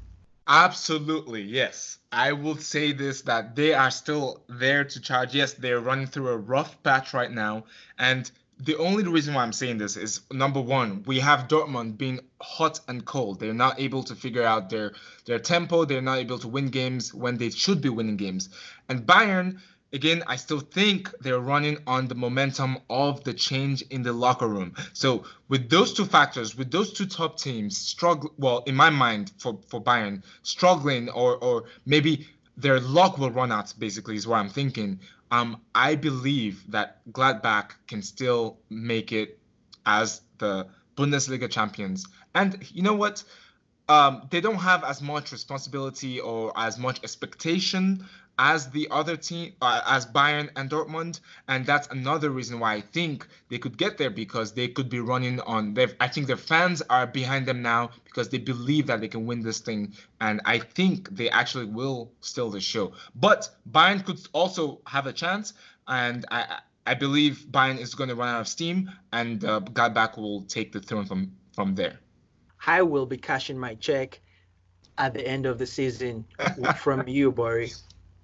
[0.47, 1.99] Absolutely, yes.
[2.11, 5.35] I will say this that they are still there to charge.
[5.35, 7.65] Yes, they're running through a rough patch right now,
[7.99, 8.31] and
[8.61, 12.81] the only reason why I'm saying this is number one, we have Dortmund being hot
[12.89, 13.39] and cold.
[13.39, 14.95] They're not able to figure out their
[15.27, 15.85] their tempo.
[15.85, 18.49] They're not able to win games when they should be winning games.
[18.89, 19.61] And Bayern,
[19.93, 24.49] again, I still think they're running on the momentum of the change in the locker
[24.49, 24.75] room.
[24.93, 29.33] So with those two factors, with those two top teams struggle, well, in my mind,
[29.39, 33.73] for for Bayern struggling, or or maybe their luck will run out.
[33.79, 39.39] Basically, is what I'm thinking um, I believe that Gladbach can still make it
[39.87, 42.07] as the Bundesliga champions.
[42.35, 43.23] And you know what?
[43.89, 48.07] Um, they don't have as much responsibility or as much expectation
[48.39, 52.81] as the other team, uh, as Bayern and Dortmund, and that's another reason why I
[52.81, 55.75] think they could get there because they could be running on.
[55.75, 59.27] Their, I think their fans are behind them now because they believe that they can
[59.27, 62.93] win this thing, and I think they actually will steal the show.
[63.17, 65.55] But Bayern could also have a chance,
[65.89, 70.17] and I I believe Bayern is going to run out of steam, and uh, Gladbach
[70.17, 71.99] will take the throne from from there.
[72.67, 74.21] I will be cashing my check
[74.97, 76.25] at the end of the season
[76.79, 77.73] from you, Bori.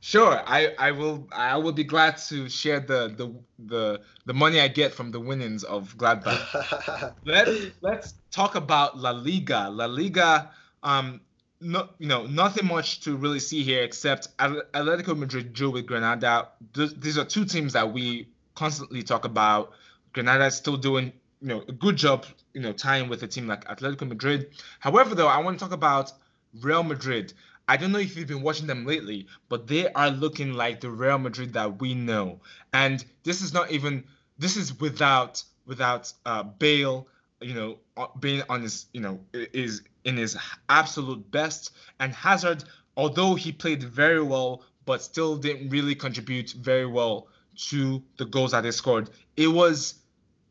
[0.05, 4.61] Sure, I, I will I will be glad to share the the the, the money
[4.61, 7.15] I get from the winnings of Gladbach.
[7.25, 9.71] let's let's talk about La Liga.
[9.71, 10.51] La Liga,
[10.83, 11.23] um,
[11.63, 16.49] no, you know, nothing much to really see here except Atletico Madrid drew with Granada.
[16.75, 19.73] These are two teams that we constantly talk about.
[20.13, 23.49] Granada is still doing you know a good job, you know, tying with a team
[23.49, 24.51] like Atletico Madrid.
[24.81, 26.13] However, though, I want to talk about
[26.61, 27.33] Real Madrid.
[27.67, 30.91] I don't know if you've been watching them lately, but they are looking like the
[30.91, 32.41] Real Madrid that we know.
[32.73, 34.05] And this is not even
[34.39, 37.09] this is without without uh, Bale,
[37.41, 40.37] you know, uh, being on his you know is in his
[40.69, 42.65] absolute best, and Hazard,
[42.97, 48.51] although he played very well, but still didn't really contribute very well to the goals
[48.51, 49.09] that they scored.
[49.37, 49.95] It was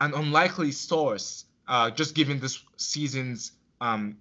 [0.01, 4.17] an unlikely source, uh, just given this season's um,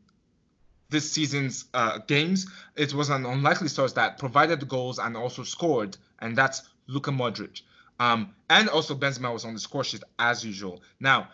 [0.92, 5.42] this season's uh, games, it was an unlikely source that provided the goals and also
[5.42, 7.62] scored, and that's Luka Modric.
[7.98, 10.82] Um, and also Benzema was on the score sheet as usual.
[11.00, 11.28] Now,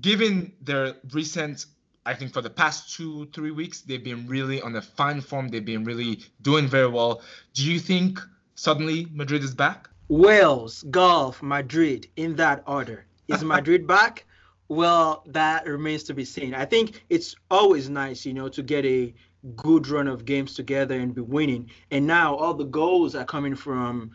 [0.00, 1.66] given their recent,
[2.06, 5.48] I think for the past two, three weeks, they've been really on a fine form.
[5.48, 7.22] They've been really doing very well.
[7.54, 8.20] Do you think
[8.54, 9.88] suddenly Madrid is back?
[10.08, 13.06] Wales, golf, Madrid, in that order.
[13.28, 14.24] Is Madrid back?
[14.68, 16.54] Well, that remains to be seen.
[16.54, 19.14] I think it's always nice, you know, to get a
[19.56, 21.70] good run of games together and be winning.
[21.90, 24.10] And now all the goals are coming from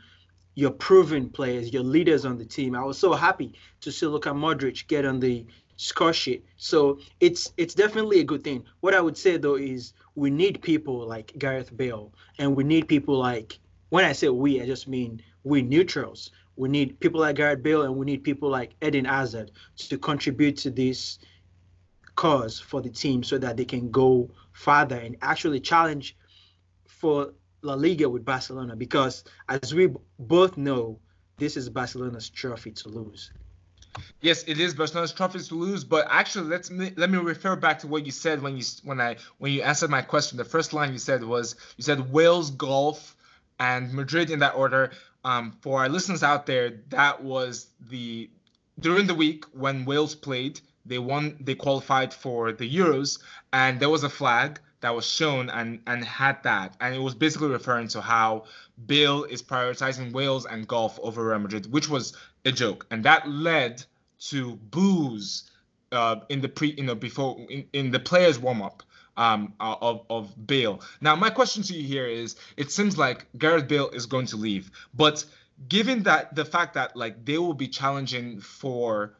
[0.55, 2.75] your proven players, your leaders on the team.
[2.75, 6.45] I was so happy to see Luka Modric get on the score sheet.
[6.57, 8.63] So it's it's definitely a good thing.
[8.81, 12.87] What I would say though is we need people like Gareth Bale, and we need
[12.87, 13.57] people like
[13.89, 17.83] when I say we, I just mean we neutrals we need people like Gareth Bale
[17.83, 21.19] and we need people like Eden Hazard to contribute to this
[22.15, 26.15] cause for the team so that they can go farther and actually challenge
[26.87, 29.89] for La Liga with Barcelona because as we
[30.19, 30.99] both know,
[31.37, 33.31] this is Barcelona's trophy to lose.
[34.21, 37.87] Yes, it is Barcelona's trophy to lose, but actually let's let me refer back to
[37.87, 40.37] what you said when you when I when you answered my question.
[40.37, 43.15] The first line you said was you said Wales golf
[43.59, 44.91] and Madrid in that order
[45.23, 48.29] um, for our listeners out there, that was the
[48.79, 50.59] during the week when Wales played.
[50.85, 51.37] They won.
[51.39, 53.19] They qualified for the Euros,
[53.53, 57.15] and there was a flag that was shown and and had that, and it was
[57.15, 58.43] basically referring to how
[58.85, 63.29] Bale is prioritizing Wales and golf over Real Madrid, which was a joke, and that
[63.29, 63.83] led
[64.19, 65.49] to boos
[65.93, 68.83] uh, in the pre, you know, before in, in the players warm up
[69.17, 70.81] um, uh, of of Bale.
[71.01, 74.37] Now, my question to you here is: It seems like Gareth Bale is going to
[74.37, 75.25] leave, but
[75.67, 79.15] given that the fact that like they will be challenging for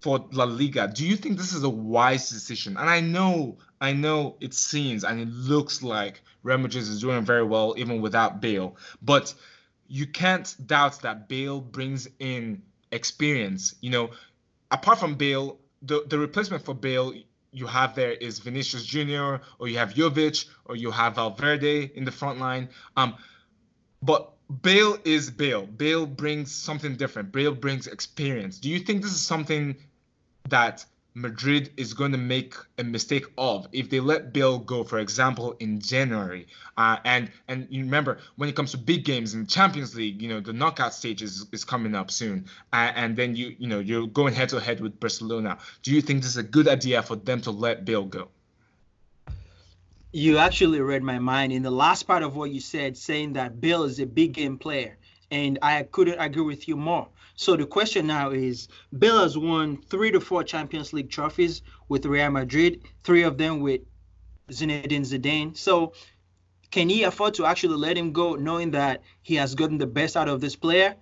[0.00, 2.76] for La Liga, do you think this is a wise decision?
[2.76, 7.42] And I know, I know it seems and it looks like Madrid is doing very
[7.42, 9.34] well even without Bale, but
[9.88, 13.74] you can't doubt that Bale brings in experience.
[13.80, 14.10] You know,
[14.70, 17.14] apart from Bale, the the replacement for Bale
[17.56, 22.04] you have there is Vinicius Junior, or you have Jovic, or you have Valverde in
[22.04, 22.68] the front line.
[22.98, 23.16] Um,
[24.02, 25.64] but Bale is Bale.
[25.64, 27.32] Bale brings something different.
[27.32, 28.58] Bale brings experience.
[28.58, 29.74] Do you think this is something
[30.50, 30.84] that
[31.16, 35.56] Madrid is going to make a mistake of if they let Bale go, for example,
[35.60, 36.46] in January.
[36.76, 40.28] Uh, and and you remember when it comes to big games in Champions League, you
[40.28, 43.78] know the knockout stage is, is coming up soon, uh, and then you you know
[43.78, 45.56] you're going head to head with Barcelona.
[45.82, 48.28] Do you think this is a good idea for them to let Bale go?
[50.12, 53.58] You actually read my mind in the last part of what you said, saying that
[53.58, 54.98] Bale is a big game player,
[55.30, 57.08] and I couldn't agree with you more.
[57.38, 58.66] So the question now is
[58.98, 63.60] Bale has won three to four Champions League trophies with Real Madrid, three of them
[63.60, 63.82] with
[64.50, 65.54] Zinedine Zidane.
[65.54, 65.92] So
[66.70, 70.16] can he afford to actually let him go knowing that he has gotten the best
[70.16, 70.96] out of this player?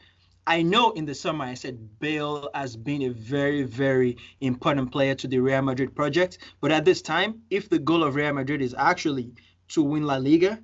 [0.45, 5.15] I know in the summer I said Bale has been a very, very important player
[5.15, 6.39] to the Real Madrid project.
[6.61, 9.35] But at this time, if the goal of Real Madrid is actually
[9.69, 10.61] to win La Liga,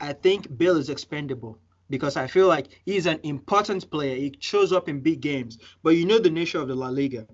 [0.00, 1.58] I think Bale is expendable
[1.90, 4.16] because I feel like he's an important player.
[4.16, 7.26] He shows up in big games, but you know the nature of the La Liga.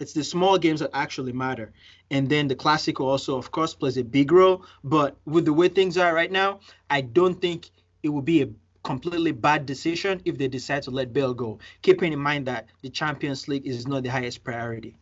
[0.00, 1.72] It's the small games that actually matter.
[2.10, 4.64] And then the Clasico also, of course, plays a big role.
[4.82, 6.60] But with the way things are right now,
[6.90, 7.70] I don't think
[8.02, 8.48] it would be a
[8.82, 12.90] completely bad decision if they decide to let Bale go, keeping in mind that the
[12.90, 14.96] Champions League is not the highest priority.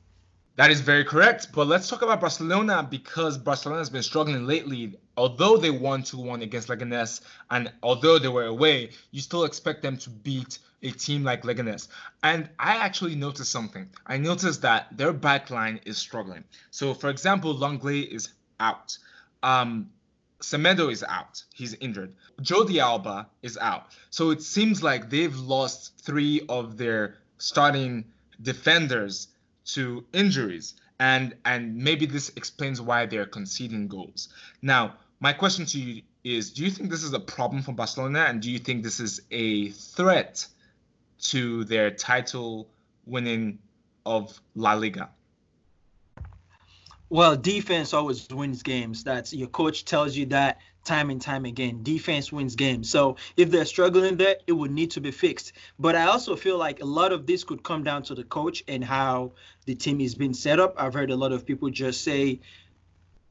[0.57, 1.49] That is very correct.
[1.55, 4.99] But let's talk about Barcelona because Barcelona has been struggling lately.
[5.21, 9.83] Although they won 2 1 against Leganes, and although they were away, you still expect
[9.83, 11.89] them to beat a team like Leganes.
[12.23, 13.91] And I actually noticed something.
[14.07, 16.45] I noticed that their back line is struggling.
[16.71, 18.97] So, for example, Lenglet is out.
[19.43, 19.91] Um,
[20.41, 21.45] Semedo is out.
[21.53, 22.15] He's injured.
[22.41, 23.89] Jordi Alba is out.
[24.09, 28.07] So it seems like they've lost three of their starting
[28.41, 29.29] defenders
[29.75, 30.77] to injuries.
[30.99, 34.31] And and maybe this explains why they're conceding goals.
[34.63, 38.21] Now, my question to you is do you think this is a problem for Barcelona
[38.21, 40.47] and do you think this is a threat
[41.21, 42.69] to their title
[43.07, 43.59] winning
[44.07, 45.11] of La Liga?
[47.11, 49.03] Well, defense always wins games.
[49.05, 51.83] That's your coach tells you that time and time again.
[51.83, 52.89] Defense wins games.
[52.89, 55.53] So if they're struggling there, it would need to be fixed.
[55.79, 58.63] But I also feel like a lot of this could come down to the coach
[58.69, 59.33] and how
[59.67, 60.75] the team is being set up.
[60.79, 62.41] I've heard a lot of people just say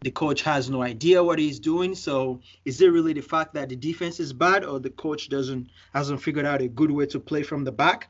[0.01, 1.93] the coach has no idea what he's doing.
[1.93, 5.69] So is it really the fact that the defense is bad or the coach doesn't
[5.93, 8.09] hasn't figured out a good way to play from the back?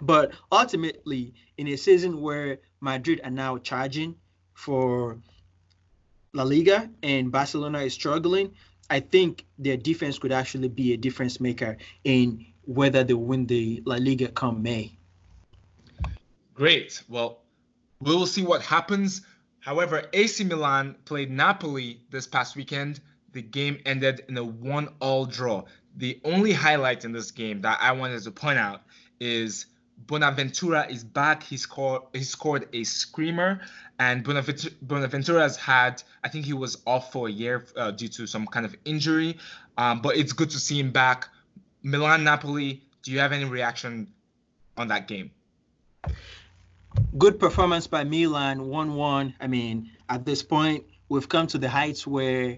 [0.00, 4.16] But ultimately, in a season where Madrid are now charging
[4.54, 5.18] for
[6.32, 8.52] La Liga and Barcelona is struggling,
[8.88, 13.82] I think their defense could actually be a difference maker in whether they win the
[13.84, 14.96] La Liga come May.
[16.54, 17.02] Great.
[17.08, 17.40] Well,
[18.00, 19.22] we will see what happens.
[19.62, 22.98] However, AC Milan played Napoli this past weekend.
[23.32, 25.62] The game ended in a one-all draw.
[25.96, 28.82] The only highlight in this game that I wanted to point out
[29.20, 29.66] is
[30.08, 31.44] Bonaventura is back.
[31.44, 33.60] He scored he scored a screamer,
[34.00, 38.26] and Bonaventura, has had I think he was off for a year uh, due to
[38.26, 39.38] some kind of injury,
[39.78, 41.28] um, but it's good to see him back.
[41.84, 42.82] Milan Napoli.
[43.04, 44.08] Do you have any reaction
[44.76, 45.30] on that game?
[47.18, 49.34] Good performance by Milan, 1-1.
[49.38, 52.56] I mean, at this point, we've come to the heights where,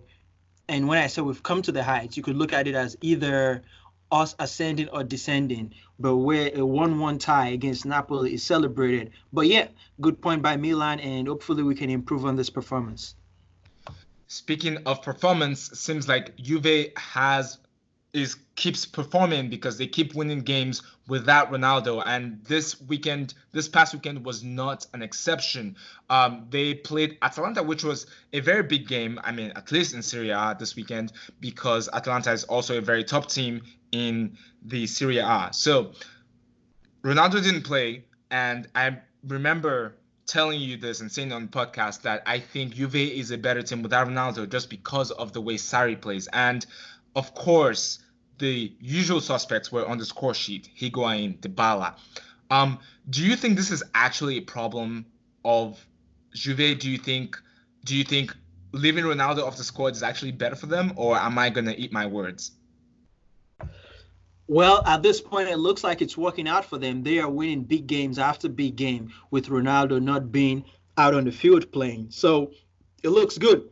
[0.69, 2.97] and when I say we've come to the heights, you could look at it as
[3.01, 3.63] either
[4.13, 9.11] us ascending or descending, but where a 1 1 tie against Napoli is celebrated.
[9.33, 9.69] But yeah,
[10.01, 13.17] good point by Milan, and hopefully we can improve on this performance.
[14.29, 17.59] Speaking of performance, seems like Juve has
[18.15, 22.03] is keeps performing because they keep winning games without Ronaldo.
[22.07, 25.77] And this weekend, this past weekend was not an exception.
[26.09, 29.19] Um, they played Atalanta, which was a very big game.
[29.25, 33.03] I mean, at least in Serie A this weekend, because Atalanta is also a very
[33.03, 35.49] top team in the Serie A.
[35.53, 35.93] So
[37.03, 39.97] Ronaldo didn't play, and I remember
[40.27, 43.83] telling you this and saying on podcast that I think Juve is a better team
[43.83, 46.29] without Ronaldo just because of the way Sarri plays.
[46.33, 46.65] And
[47.17, 47.99] of course,
[48.39, 51.95] the usual suspects were on the score sheet: Higuain, Dybala.
[52.51, 52.79] Um,
[53.11, 55.07] do you think this is actually a problem
[55.45, 55.85] of
[56.35, 56.79] Juve?
[56.79, 57.41] Do you think
[57.85, 58.35] do you think
[58.73, 61.93] leaving Ronaldo off the squad is actually better for them, or am I gonna eat
[61.93, 62.53] my words?
[64.47, 67.03] Well, at this point, it looks like it's working out for them.
[67.03, 70.65] They are winning big games after big game with Ronaldo not being
[70.99, 72.09] out on the field playing.
[72.11, 72.53] So
[73.03, 73.71] it looks good.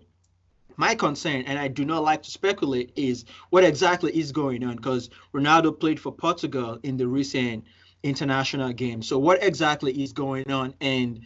[0.83, 4.75] My concern, and I do not like to speculate, is what exactly is going on
[4.75, 7.67] because Ronaldo played for Portugal in the recent
[8.03, 9.01] international game.
[9.01, 10.75] So what exactly is going on?
[10.81, 11.21] And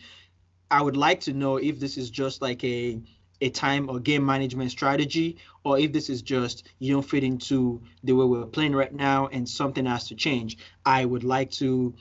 [0.70, 3.00] I would like to know if this is just like a
[3.40, 7.80] a time or game management strategy, or if this is just you don't fit into
[8.04, 10.58] the way we're playing right now and something has to change.
[10.84, 11.94] I would like to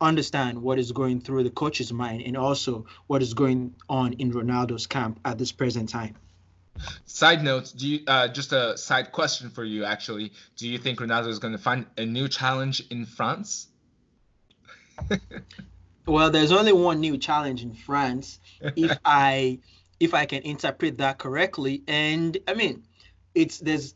[0.00, 4.32] understand what is going through the coach's mind and also what is going on in
[4.32, 6.16] Ronaldo's camp at this present time.
[7.06, 10.32] Side note, do you uh, just a side question for you actually?
[10.56, 13.68] Do you think Ronaldo is going to find a new challenge in France?
[16.06, 18.38] well, there's only one new challenge in France.
[18.76, 19.58] If I
[20.00, 21.82] if I can interpret that correctly.
[21.86, 22.84] And I mean,
[23.34, 23.94] it's there's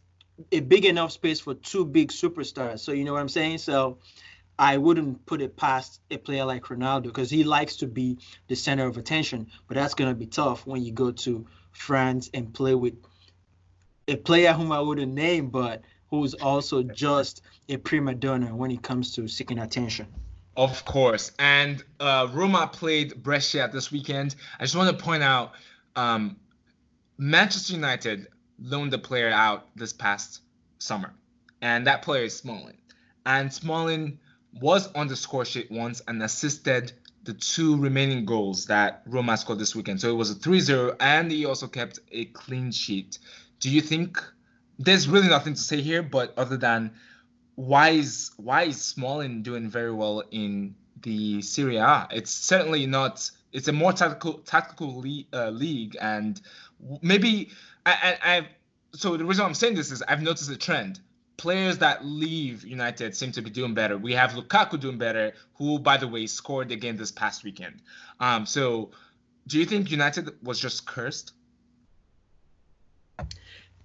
[0.52, 2.80] a big enough space for two big superstars.
[2.80, 3.58] So you know what I'm saying?
[3.58, 3.98] So
[4.58, 8.18] I wouldn't put it past a player like Ronaldo because he likes to be
[8.48, 9.50] the center of attention.
[9.66, 12.94] But that's gonna be tough when you go to France and play with
[14.08, 18.82] a player whom I wouldn't name, but who's also just a prima donna when it
[18.82, 20.06] comes to seeking attention.
[20.56, 21.32] Of course.
[21.38, 24.36] And uh, Roma played Brescia this weekend.
[24.58, 25.52] I just want to point out
[25.96, 26.36] um,
[27.18, 28.28] Manchester United
[28.60, 30.42] loaned a player out this past
[30.78, 31.12] summer,
[31.60, 32.76] and that player is Smalling.
[33.26, 34.18] And Smalling
[34.60, 36.92] was on the score sheet once and assisted
[37.24, 40.00] the two remaining goals that Roma scored this weekend.
[40.00, 43.18] So it was a 3-0, and he also kept a clean sheet.
[43.60, 44.22] Do you think
[44.78, 46.92] there's really nothing to say here, but other than
[47.56, 52.08] why is why is Smalling doing very well in the Serie A?
[52.10, 56.40] It's certainly not it's a more tactical tactical le- uh, league, and
[57.00, 57.50] maybe
[57.86, 58.48] I, I, I
[58.92, 61.00] so the reason I'm saying this is I've noticed a trend.
[61.36, 63.98] Players that leave United seem to be doing better.
[63.98, 67.82] We have Lukaku doing better, who, by the way, scored again this past weekend.
[68.20, 68.92] Um, so,
[69.46, 71.32] do you think United was just cursed?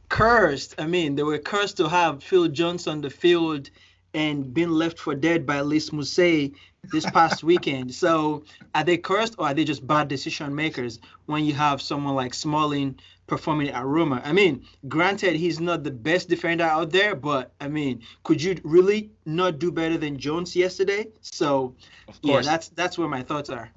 [0.09, 0.75] cursed.
[0.79, 3.69] I mean, they were cursed to have Phil Jones on the field
[4.13, 6.53] and being left for dead by Lys Mousset
[6.91, 7.93] this past weekend.
[7.93, 8.43] So
[8.73, 12.33] are they cursed or are they just bad decision makers when you have someone like
[12.33, 12.99] Smalling
[13.29, 14.21] performing at Roma?
[14.25, 18.59] I mean, granted, he's not the best defender out there, but I mean, could you
[18.63, 21.07] really not do better than Jones yesterday?
[21.21, 21.75] So
[22.21, 23.69] yeah, that's that's where my thoughts are.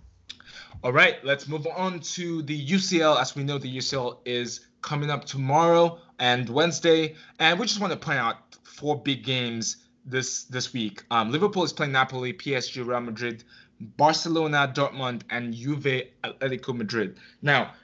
[0.83, 3.21] All right, let's move on to the UCL.
[3.21, 7.93] As we know, the UCL is coming up tomorrow and Wednesday, and we just want
[7.93, 11.05] to point out four big games this this week.
[11.11, 13.45] Um, Liverpool is playing Napoli, PSG, Real Madrid,
[13.97, 17.19] Barcelona, Dortmund, and Juve, Atletico Madrid.
[17.43, 17.75] Now,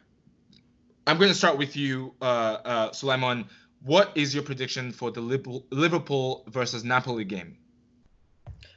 [1.08, 3.46] I'm going to start with you, uh, uh, Sulaiman.
[3.82, 7.56] What is your prediction for the Liverpool versus Napoli game?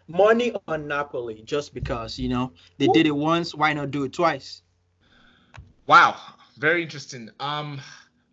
[0.07, 2.93] Money on Napoli, just because you know they Ooh.
[2.93, 3.53] did it once.
[3.53, 4.61] Why not do it twice?
[5.87, 6.15] Wow,
[6.57, 7.29] very interesting.
[7.41, 7.81] Um,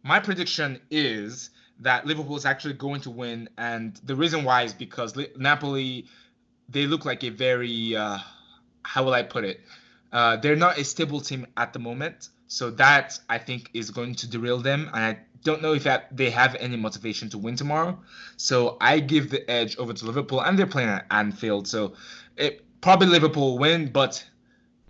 [0.05, 4.73] my prediction is that Liverpool is actually going to win, and the reason why is
[4.73, 6.07] because Napoli,
[6.69, 8.19] they look like a very, uh,
[8.85, 9.61] how will I put it?
[10.13, 14.15] Uh, they're not a stable team at the moment, so that I think is going
[14.17, 17.57] to derail them, and I don't know if that, they have any motivation to win
[17.57, 17.99] tomorrow.
[18.37, 21.95] So I give the edge over to Liverpool, and they're playing at Anfield, so
[22.37, 24.25] it probably Liverpool will win, but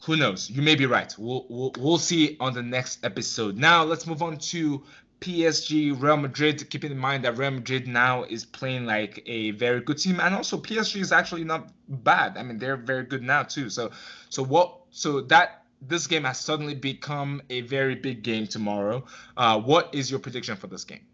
[0.04, 0.48] who knows?
[0.48, 1.14] You may be right.
[1.18, 3.56] We'll, we'll, we'll see on the next episode.
[3.56, 4.82] Now let's move on to
[5.20, 9.80] PSG, Real Madrid, keeping in mind that Real Madrid now is playing like a very
[9.80, 12.36] good team, and also PSG is actually not bad.
[12.36, 13.68] I mean, they're very good now too.
[13.68, 13.90] So,
[14.28, 14.80] so what?
[14.90, 19.04] So that this game has suddenly become a very big game tomorrow.
[19.36, 21.06] Uh, what is your prediction for this game?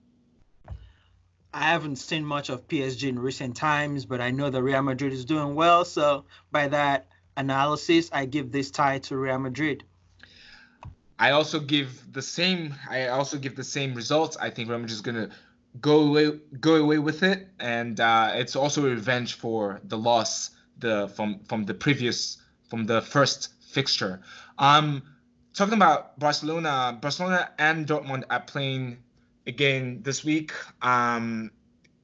[1.53, 5.13] I haven't seen much of PSG in recent times, but I know that Real Madrid
[5.13, 5.85] is doing well.
[5.85, 7.07] So by that
[7.37, 9.85] analysis, I give this tie to Real Madrid.
[11.17, 12.75] I also give the same.
[12.91, 14.37] I also give the same results.
[14.37, 15.31] I think Real Madrid is gonna
[15.81, 20.51] go away, go away with it, and uh, it's also a revenge for the loss
[20.79, 22.39] the from from the previous
[22.69, 24.21] from the first fixture.
[24.59, 25.03] Um,
[25.53, 28.99] talking about Barcelona, Barcelona and Dortmund are playing
[29.47, 30.53] again this week.
[30.83, 31.51] Um,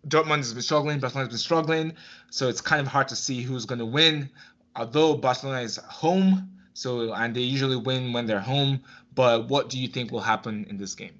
[0.08, 1.92] Dortmund has been struggling, Barcelona has been struggling,
[2.30, 4.30] so it's kind of hard to see who's going to win.
[4.76, 8.80] Although Barcelona is home, so and they usually win when they're home.
[9.14, 11.18] But what do you think will happen in this game?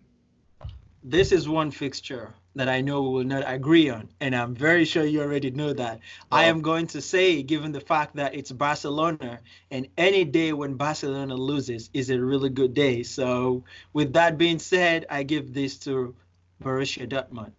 [1.03, 4.85] This is one fixture that I know we will not agree on, and I'm very
[4.85, 6.01] sure you already know that.
[6.33, 9.41] I am going to say, given the fact that it's Barcelona,
[9.71, 13.03] and any day when Barcelona loses is a really good day.
[13.03, 16.15] So, with that being said, I give this to
[16.63, 17.53] Borussia Dortmund.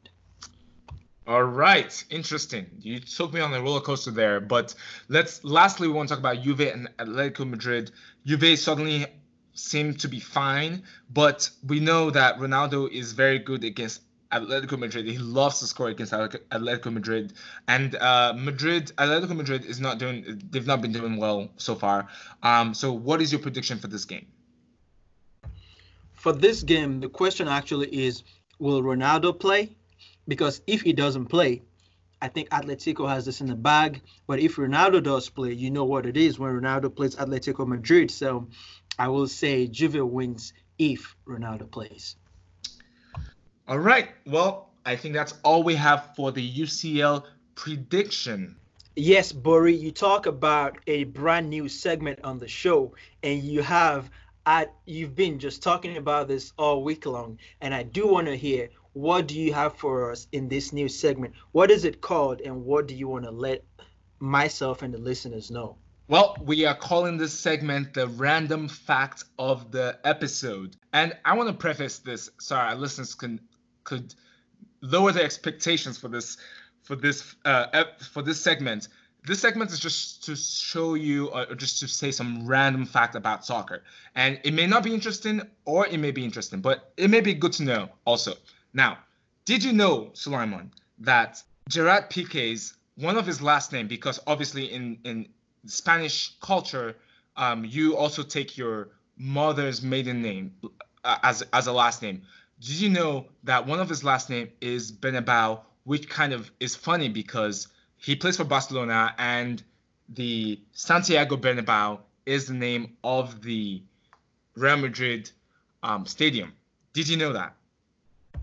[1.27, 2.65] All right, interesting.
[2.79, 4.75] You took me on a roller coaster there, but
[5.07, 7.91] let's lastly we want to talk about Juve and Atletico Madrid.
[8.25, 9.05] Juve suddenly
[9.53, 14.01] seem to be fine, but we know that Ronaldo is very good against
[14.31, 15.05] Atletico Madrid.
[15.05, 17.33] He loves to score against Atletico Madrid,
[17.67, 20.41] and uh, Madrid, Atletico Madrid is not doing.
[20.49, 22.07] They've not been doing well so far.
[22.43, 24.27] Um, so, what is your prediction for this game?
[26.13, 28.23] For this game, the question actually is:
[28.59, 29.75] Will Ronaldo play?
[30.27, 31.63] Because if he doesn't play,
[32.21, 34.01] I think Atletico has this in the bag.
[34.27, 38.11] But if Ronaldo does play, you know what it is when Ronaldo plays Atletico Madrid.
[38.11, 38.47] So
[38.99, 42.15] I will say Juve wins if Ronaldo plays.
[43.71, 44.09] All right.
[44.25, 47.23] Well, I think that's all we have for the UCL
[47.55, 48.57] prediction.
[48.97, 52.93] Yes, Bori, you talk about a brand new segment on the show,
[53.23, 54.11] and you have
[54.45, 58.35] at you've been just talking about this all week long, and I do want to
[58.35, 61.33] hear what do you have for us in this new segment?
[61.53, 63.63] What is it called, and what do you want to let
[64.19, 65.77] myself and the listeners know?
[66.09, 70.75] Well, we are calling this segment the random fact of the episode.
[70.91, 73.39] And I want to preface this Sorry, our listeners can
[73.83, 74.13] could
[74.81, 76.37] lower the expectations for this
[76.83, 78.87] for this uh, for this segment.
[79.23, 83.13] This segment is just to show you uh, or just to say some random fact
[83.13, 83.83] about soccer.
[84.15, 87.35] And it may not be interesting or it may be interesting, but it may be
[87.35, 88.33] good to know also.
[88.73, 88.97] Now,
[89.45, 94.97] did you know, Sulaiman, that Gerard Piqué's one of his last name, because obviously in
[95.03, 95.27] in
[95.67, 96.95] Spanish culture,
[97.37, 100.53] um, you also take your mother's maiden name
[101.03, 102.23] uh, as as a last name.
[102.61, 106.75] Did you know that one of his last name is Bernabeu, which kind of is
[106.75, 109.63] funny because he plays for Barcelona and
[110.09, 111.97] the Santiago Bernabeu
[112.27, 113.81] is the name of the
[114.55, 115.31] Real Madrid
[115.81, 116.53] um, stadium.
[116.93, 117.55] Did you know that?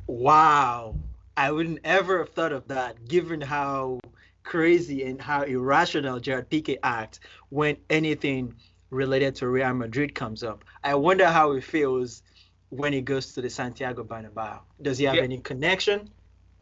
[0.08, 0.96] Wow.
[1.36, 4.00] I wouldn't ever have thought of that given how
[4.42, 8.52] crazy and how irrational Gerard Piqué acts when anything
[8.90, 10.64] related to Real Madrid comes up.
[10.82, 12.24] I wonder how it feels
[12.70, 14.60] when he goes to the Santiago Bernabeu?
[14.82, 15.22] Does he have yeah.
[15.22, 16.10] any connection?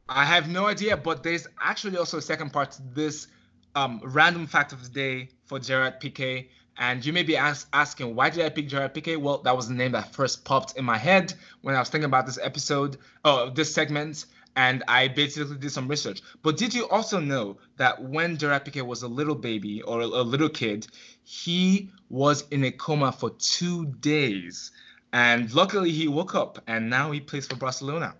[0.09, 3.27] I have no idea, but there's actually also a second part to this
[3.75, 6.49] um, random fact of the day for Gerard Piqué.
[6.79, 9.17] And you may be ask, asking, why did I pick Gerard Piqué?
[9.17, 11.33] Well, that was the name that first popped in my head
[11.63, 14.27] when I was thinking about this episode, oh, this segment,
[14.57, 16.23] and I basically did some research.
[16.43, 20.07] But did you also know that when Gerard Piqué was a little baby or a
[20.07, 20.87] little kid,
[21.25, 24.71] he was in a coma for two days,
[25.17, 28.15] and luckily he woke up, and now he plays for Barcelona.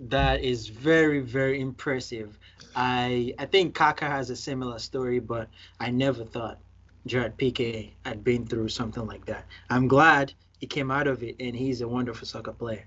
[0.00, 2.38] That is very, very impressive.
[2.74, 5.50] I I think Kaka has a similar story, but
[5.80, 6.58] I never thought
[7.04, 9.44] Gerard Piqué had been through something like that.
[9.68, 12.86] I'm glad he came out of it, and he's a wonderful soccer player.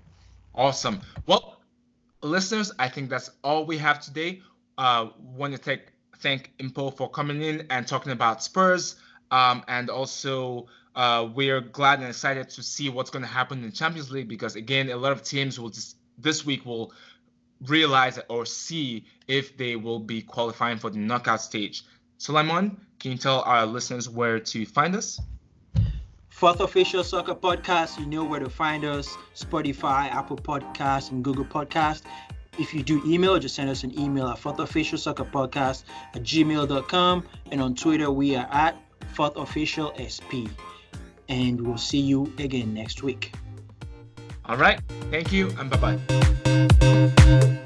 [0.52, 1.00] Awesome.
[1.26, 1.62] Well,
[2.22, 4.42] listeners, I think that's all we have today.
[4.78, 5.82] Uh, want to thank
[6.18, 8.96] thank Impo for coming in and talking about Spurs,
[9.30, 13.72] um, and also uh, we're glad and excited to see what's going to happen in
[13.72, 16.92] Champions League because again, a lot of teams will just this week will
[17.66, 21.84] realize or see if they will be qualifying for the knockout stage.
[22.18, 25.20] Suleiman, can you tell our listeners where to find us?
[26.28, 31.44] Fourth Official Soccer Podcast, you know where to find us Spotify, Apple Podcasts, and Google
[31.44, 32.02] Podcasts.
[32.58, 35.84] If you do email, just send us an email at Fourth Official Soccer Podcast
[36.14, 37.24] at gmail.com.
[37.50, 38.76] And on Twitter, we are at
[39.14, 40.50] Fourth Official SP.
[41.28, 43.32] And we'll see you again next week.
[44.46, 44.80] All right.
[45.10, 47.58] Thank you and bye bye.